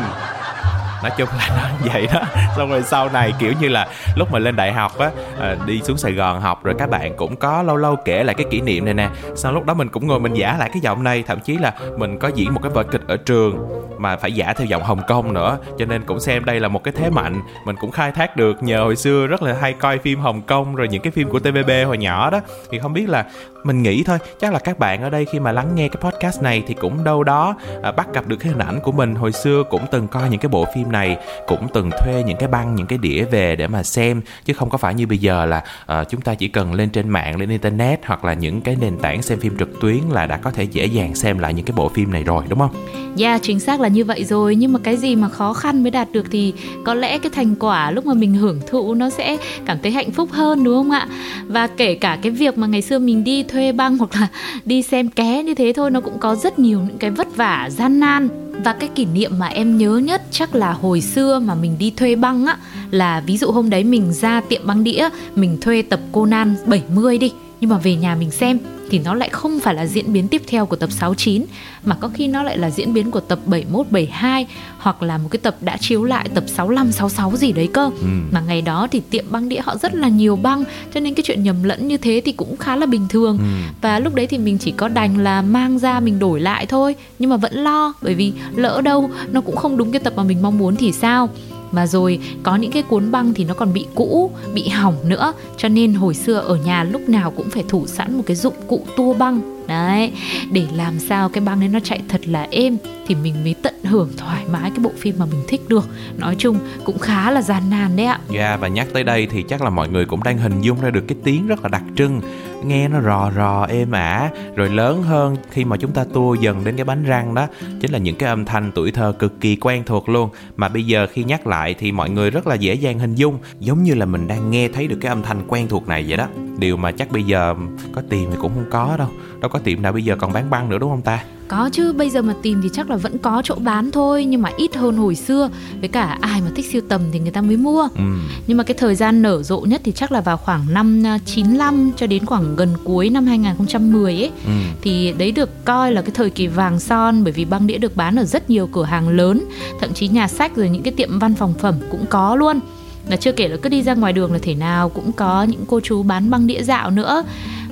[1.02, 2.20] nói chung là nó vậy đó.
[2.56, 5.80] Xong rồi sau này kiểu như là lúc mà lên đại học á à, đi
[5.82, 8.60] xuống sài gòn học rồi các bạn cũng có lâu lâu kể lại cái kỷ
[8.60, 9.08] niệm này nè.
[9.36, 11.72] Sau lúc đó mình cũng ngồi mình giả lại cái giọng này thậm chí là
[11.96, 15.00] mình có diễn một cái vở kịch ở trường mà phải giả theo giọng hồng
[15.08, 15.58] kông nữa.
[15.78, 17.40] Cho nên cũng xem đây là một cái thế mạnh.
[17.64, 20.74] Mình cũng khai thác được nhờ hồi xưa rất là hay coi phim hồng kông
[20.74, 22.40] rồi những cái phim của tvb hồi nhỏ đó.
[22.70, 23.24] Thì không biết là
[23.64, 26.42] mình nghĩ thôi chắc là các bạn ở đây khi mà lắng nghe cái podcast
[26.42, 29.14] này thì cũng đâu đó à, bắt gặp được cái hình ảnh của mình.
[29.14, 31.16] Hồi xưa cũng từng coi những cái bộ phim này
[31.46, 34.70] cũng từng thuê những cái băng những cái đĩa về để mà xem chứ không
[34.70, 35.64] có phải như bây giờ là
[36.00, 38.98] uh, chúng ta chỉ cần lên trên mạng lên internet hoặc là những cái nền
[38.98, 41.74] tảng xem phim trực tuyến là đã có thể dễ dàng xem lại những cái
[41.76, 42.70] bộ phim này rồi đúng không?
[43.16, 45.82] Dạ yeah, chính xác là như vậy rồi nhưng mà cái gì mà khó khăn
[45.82, 49.10] mới đạt được thì có lẽ cái thành quả lúc mà mình hưởng thụ nó
[49.10, 49.36] sẽ
[49.66, 51.08] cảm thấy hạnh phúc hơn đúng không ạ?
[51.46, 54.28] Và kể cả cái việc mà ngày xưa mình đi thuê băng hoặc là
[54.64, 57.68] đi xem ké như thế thôi nó cũng có rất nhiều những cái vất vả
[57.70, 61.54] gian nan và cái kỷ niệm mà em nhớ nhất chắc là hồi xưa mà
[61.54, 62.58] mình đi thuê băng á,
[62.90, 67.18] là ví dụ hôm đấy mình ra tiệm băng đĩa, mình thuê tập Conan 70
[67.18, 67.32] đi.
[67.60, 68.58] Nhưng mà về nhà mình xem
[68.90, 71.44] thì nó lại không phải là diễn biến tiếp theo của tập 69
[71.84, 74.46] mà có khi nó lại là diễn biến của tập 71 72
[74.78, 77.84] hoặc là một cái tập đã chiếu lại tập 65 66 gì đấy cơ.
[77.84, 78.06] Ừ.
[78.30, 80.64] Mà ngày đó thì tiệm băng đĩa họ rất là nhiều băng
[80.94, 83.38] cho nên cái chuyện nhầm lẫn như thế thì cũng khá là bình thường.
[83.38, 83.44] Ừ.
[83.80, 86.94] Và lúc đấy thì mình chỉ có đành là mang ra mình đổi lại thôi
[87.18, 90.22] nhưng mà vẫn lo bởi vì lỡ đâu nó cũng không đúng cái tập mà
[90.22, 91.28] mình mong muốn thì sao
[91.72, 95.32] mà rồi, có những cái cuốn băng thì nó còn bị cũ, bị hỏng nữa.
[95.56, 98.54] Cho nên hồi xưa ở nhà lúc nào cũng phải thủ sẵn một cái dụng
[98.68, 100.12] cụ tua băng đấy.
[100.52, 103.74] Để làm sao cái băng đấy nó chạy thật là êm thì mình mới tận
[103.84, 105.88] hưởng thoải mái cái bộ phim mà mình thích được.
[106.16, 108.18] Nói chung cũng khá là gian nan đấy ạ.
[108.30, 110.80] Dạ yeah, và nhắc tới đây thì chắc là mọi người cũng đang hình dung
[110.80, 112.20] ra được cái tiếng rất là đặc trưng.
[112.64, 116.64] Nghe nó rò rò êm ả rồi lớn hơn khi mà chúng ta tua dần
[116.64, 117.46] đến cái bánh răng đó.
[117.80, 120.30] Chính là những cái âm thanh tuổi thơ cực kỳ quen thuộc luôn.
[120.56, 123.38] Mà bây giờ khi nhắc lại thì mọi người rất là dễ dàng hình dung
[123.60, 126.16] giống như là mình đang nghe thấy được cái âm thanh quen thuộc này vậy
[126.16, 126.26] đó.
[126.58, 127.54] Điều mà chắc bây giờ
[127.92, 129.08] có tìm thì cũng không có đâu.
[129.40, 131.24] Đâu có tiệm nào bây giờ còn bán băng nữa đúng không ta?
[131.48, 134.42] Có chứ bây giờ mà tìm thì chắc là vẫn có chỗ bán thôi nhưng
[134.42, 135.50] mà ít hơn hồi xưa.
[135.80, 137.88] Với cả ai mà thích siêu tầm thì người ta mới mua.
[137.96, 138.02] Ừ.
[138.46, 141.90] nhưng mà cái thời gian nở rộ nhất thì chắc là vào khoảng năm 95
[141.90, 144.30] à, cho đến khoảng gần cuối năm 2010 ấy.
[144.46, 144.52] Ừ.
[144.82, 147.96] thì đấy được coi là cái thời kỳ vàng son bởi vì băng đĩa được
[147.96, 149.44] bán ở rất nhiều cửa hàng lớn
[149.80, 152.60] thậm chí nhà sách rồi những cái tiệm văn phòng phẩm cũng có luôn.
[153.08, 155.64] Là chưa kể là cứ đi ra ngoài đường là thể nào cũng có những
[155.66, 157.22] cô chú bán băng đĩa dạo nữa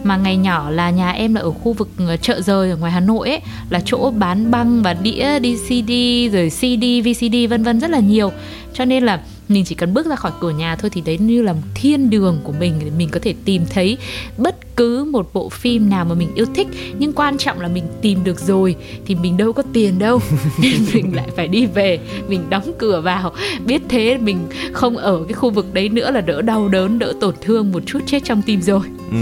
[0.08, 2.92] mà ngày nhỏ là nhà em là ở khu vực ờ, chợ rời ở ngoài
[2.92, 3.40] Hà Nội ấy
[3.70, 5.92] là chỗ bán băng và đĩa DVD
[6.32, 8.32] rồi CD, VCD vân vân rất là nhiều.
[8.72, 11.42] Cho nên là mình chỉ cần bước ra khỏi cửa nhà thôi thì đấy như
[11.42, 13.98] là một thiên đường của mình để mình có thể tìm thấy
[14.38, 16.68] bất cứ một bộ phim nào mà mình yêu thích.
[16.98, 20.20] Nhưng quan trọng là mình tìm được rồi thì mình đâu có tiền đâu.
[20.62, 21.98] Nên mình lại phải đi về
[22.28, 23.32] mình đóng cửa vào.
[23.66, 24.38] Biết thế mình
[24.72, 27.82] không ở cái khu vực đấy nữa là đỡ đau đớn đỡ tổn thương một
[27.86, 28.80] chút chết trong tim rồi.
[29.10, 29.16] Ừ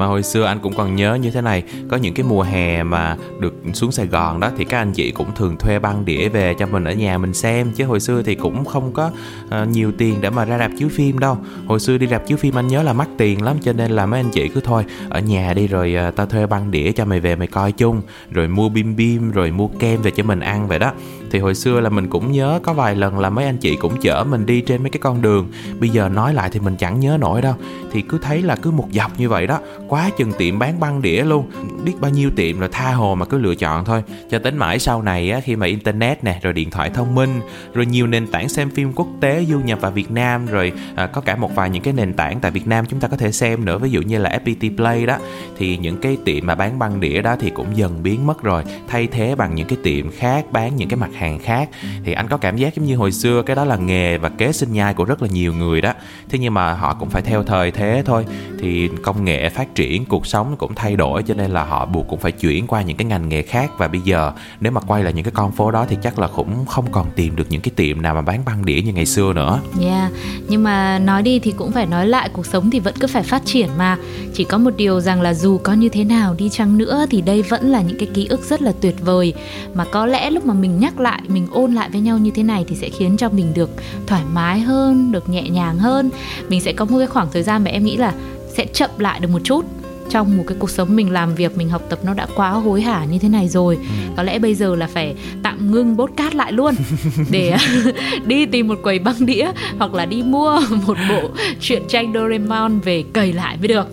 [0.00, 2.82] mà hồi xưa anh cũng còn nhớ như thế này có những cái mùa hè
[2.82, 6.28] mà được xuống Sài Gòn đó thì các anh chị cũng thường thuê băng đĩa
[6.28, 7.72] về cho mình ở nhà mình xem.
[7.76, 9.10] Chứ hồi xưa thì cũng không có
[9.46, 11.38] uh, nhiều tiền để mà ra rạp chiếu phim đâu.
[11.66, 14.06] Hồi xưa đi rạp chiếu phim anh nhớ là mắc tiền lắm cho nên là
[14.06, 17.04] mấy anh chị cứ thôi ở nhà đi rồi uh, tao thuê băng đĩa cho
[17.04, 20.40] mày về mày coi chung rồi mua bim bim rồi mua kem về cho mình
[20.40, 20.68] ăn.
[20.68, 20.92] Vậy đó
[21.30, 24.00] thì hồi xưa là mình cũng nhớ có vài lần là mấy anh chị cũng
[24.00, 25.48] chở mình đi trên mấy cái con đường.
[25.80, 27.54] Bây giờ nói lại thì mình chẳng nhớ nổi đâu.
[27.92, 29.58] Thì cứ thấy là cứ một dọc như vậy đó
[29.88, 31.50] quá chừng tiệm bán băng đĩa luôn.
[31.84, 34.02] Biết bao nhiêu tiệm rồi tha hồ mà cứ lựa chọn thôi.
[34.30, 37.40] Cho đến mãi sau này á khi mà internet nè rồi điện thoại thông minh
[37.74, 41.06] rồi nhiều nền tảng xem phim quốc tế du nhập vào Việt Nam rồi à,
[41.06, 43.32] có cả một vài những cái nền tảng tại Việt Nam chúng ta có thể
[43.32, 45.18] xem nữa ví dụ như là FPT Play đó
[45.58, 48.62] thì những cái tiệm mà bán băng đĩa đó thì cũng dần biến mất rồi.
[48.88, 51.68] Thay thế bằng những cái tiệm khác bán những cái mặt hàng khác.
[52.04, 54.52] Thì anh có cảm giác giống như hồi xưa cái đó là nghề và kế
[54.52, 55.92] sinh nhai của rất là nhiều người đó.
[56.28, 58.26] Thế nhưng mà họ cũng phải theo thời thế thôi.
[58.60, 62.08] Thì công nghệ phát triển cuộc sống cũng thay đổi cho nên là họ buộc
[62.08, 63.70] cũng phải chuyển qua những cái ngành nghề khác.
[63.78, 66.28] Và bây giờ nếu mà quay lại những cái con phố đó thì chắc là
[66.36, 69.06] cũng không còn tìm được những cái tiệm nào mà bán băng đĩa như ngày
[69.06, 69.60] xưa nữa.
[69.80, 70.12] Yeah,
[70.48, 73.22] nhưng mà nói đi thì cũng phải nói lại cuộc sống thì vẫn cứ phải
[73.22, 73.96] phát triển mà.
[74.34, 77.20] Chỉ có một điều rằng là dù có như thế nào đi chăng nữa thì
[77.20, 79.34] đây vẫn là những cái ký ức rất là tuyệt vời.
[79.74, 82.42] Mà có lẽ lúc mà mình nhắc lại, mình ôn lại với nhau như thế
[82.42, 83.70] này thì sẽ khiến cho mình được
[84.06, 86.10] thoải mái hơn, được nhẹ nhàng hơn.
[86.48, 88.12] Mình sẽ có một cái khoảng thời gian mà em nghĩ là
[88.56, 89.64] sẽ chậm lại được một chút
[90.10, 92.82] trong một cái cuộc sống mình làm việc mình học tập nó đã quá hối
[92.82, 93.82] hả như thế này rồi ừ.
[94.16, 96.74] có lẽ bây giờ là phải tạm ngưng bốt cát lại luôn
[97.30, 97.56] để
[98.26, 101.30] đi tìm một quầy băng đĩa hoặc là đi mua một bộ
[101.60, 103.86] truyện tranh Doraemon về cầy lại mới được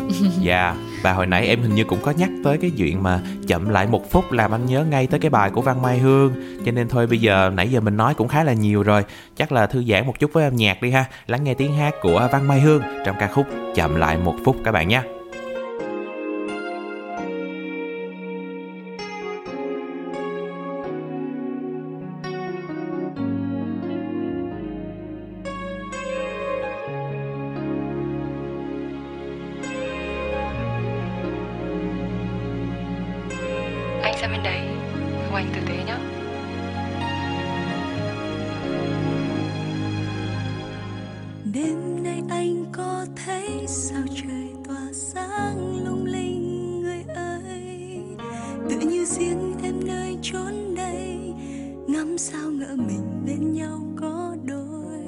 [0.45, 3.69] yeah và hồi nãy em hình như cũng có nhắc tới cái chuyện mà chậm
[3.69, 6.33] lại một phút làm anh nhớ ngay tới cái bài của Văn Mai Hương.
[6.65, 9.03] Cho nên thôi bây giờ nãy giờ mình nói cũng khá là nhiều rồi.
[9.35, 11.05] Chắc là thư giãn một chút với âm nhạc đi ha.
[11.27, 13.45] Lắng nghe tiếng hát của Văn Mai Hương trong ca khúc
[13.75, 15.01] chậm lại một phút các bạn nhé.
[41.53, 47.99] đêm nay anh có thấy sao trời tỏa sáng lung linh người ơi?
[48.69, 51.33] Tự như riêng em nơi chốn đây,
[51.87, 55.03] ngắm sao ngỡ mình bên nhau có đôi.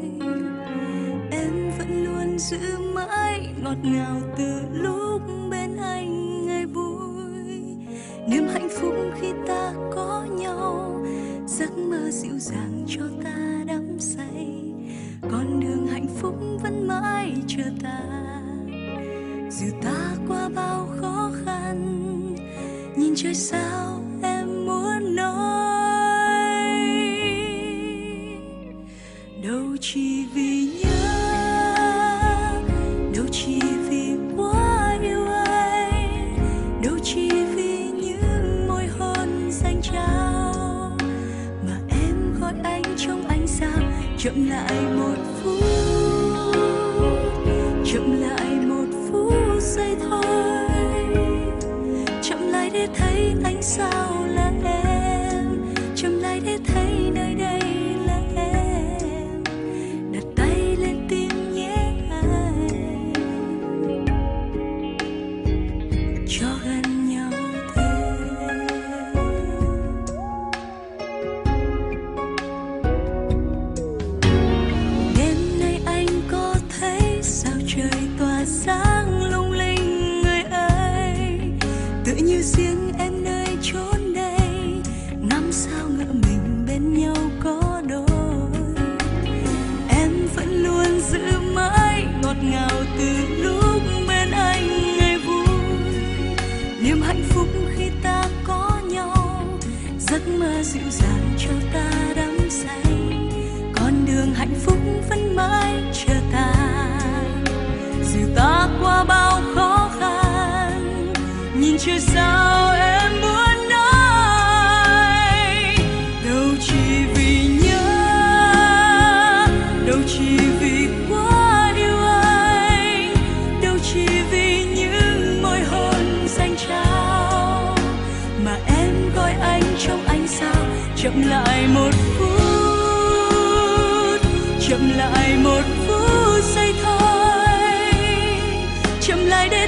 [1.32, 5.22] Em vẫn luôn giữ mãi ngọt ngào từ lúc
[5.52, 7.60] bên anh ngày vui.
[8.28, 11.06] Niềm hạnh phúc khi ta có nhau,
[11.48, 14.74] giấc mơ dịu dàng cho ta đắm say.
[15.32, 15.69] Con đường
[16.22, 18.00] phúc vẫn mãi chờ ta
[19.52, 22.06] dù ta qua bao khó khăn
[22.96, 23.99] nhìn trời sao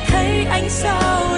[0.07, 1.37] thấy ánh sao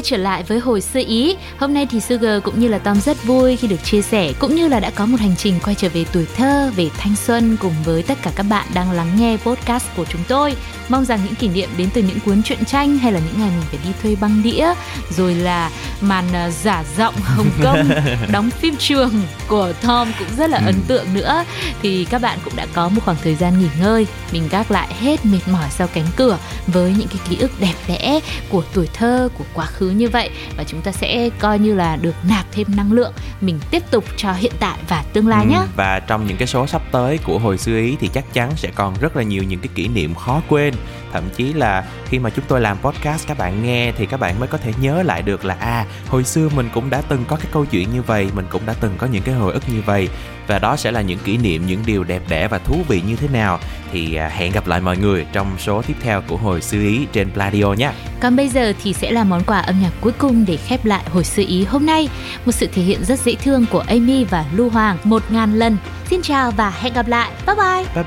[0.00, 1.36] quay trở lại với hồi xưa ý.
[1.58, 4.54] Hôm nay thì Sugar cũng như là Tom rất vui khi được chia sẻ cũng
[4.54, 7.56] như là đã có một hành trình quay trở về tuổi thơ, về thanh xuân
[7.60, 10.54] cùng với tất cả các bạn đang lắng nghe podcast của chúng tôi.
[10.88, 13.50] Mong rằng những kỷ niệm đến từ những cuốn truyện tranh hay là những ngày
[13.50, 14.74] mình phải đi thuê băng đĩa,
[15.16, 15.70] rồi là
[16.00, 17.90] màn à, giả giọng Hồng Kông,
[18.32, 21.44] đóng phim trường của Tom cũng rất là ấn tượng nữa.
[21.82, 24.88] Thì các bạn cũng đã có một khoảng thời gian nghỉ ngơi, mình gác lại
[25.00, 28.88] hết mệt mỏi sau cánh cửa với những cái ký ức đẹp đẽ của tuổi
[28.94, 30.30] thơ của quá khứ như vậy.
[30.56, 34.04] Và chúng ta sẽ coi như là được nạp thêm năng lượng mình tiếp tục
[34.16, 37.18] cho hiện tại và tương lai nhé Ừ, và trong những cái số sắp tới
[37.18, 39.88] của hồi xưa ý thì chắc chắn sẽ còn rất là nhiều những cái kỷ
[39.88, 40.74] niệm khó quên
[41.12, 44.40] thậm chí là khi mà chúng tôi làm podcast các bạn nghe thì các bạn
[44.40, 47.36] mới có thể nhớ lại được là à hồi xưa mình cũng đã từng có
[47.36, 49.82] cái câu chuyện như vậy mình cũng đã từng có những cái hồi ức như
[49.86, 50.08] vậy.
[50.46, 53.16] Và đó sẽ là những kỷ niệm những điều đẹp đẽ và thú vị như
[53.16, 53.58] thế nào
[53.92, 57.06] thì à, hẹn gặp lại mọi người trong số tiếp theo của hồi xưa ý
[57.12, 57.90] trên Pladio nhé.
[58.20, 61.02] Còn bây giờ thì sẽ là món quà âm nhạc cuối cùng để khép lại
[61.12, 62.08] hồi xưa ý hôm nay.
[62.44, 65.76] Một sự thể hiện rất dễ thương của Amy và Lưu Hoàng một ngàn lần.
[66.10, 67.30] Xin chào và hẹn gặp lại.
[67.46, 67.84] Bye bye.
[67.94, 68.04] Bye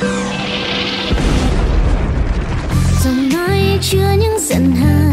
[0.00, 0.33] bye
[3.80, 5.03] chứa những giận hờn.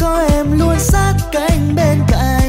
[0.00, 2.41] Có em luôn sát cánh bên cạnh.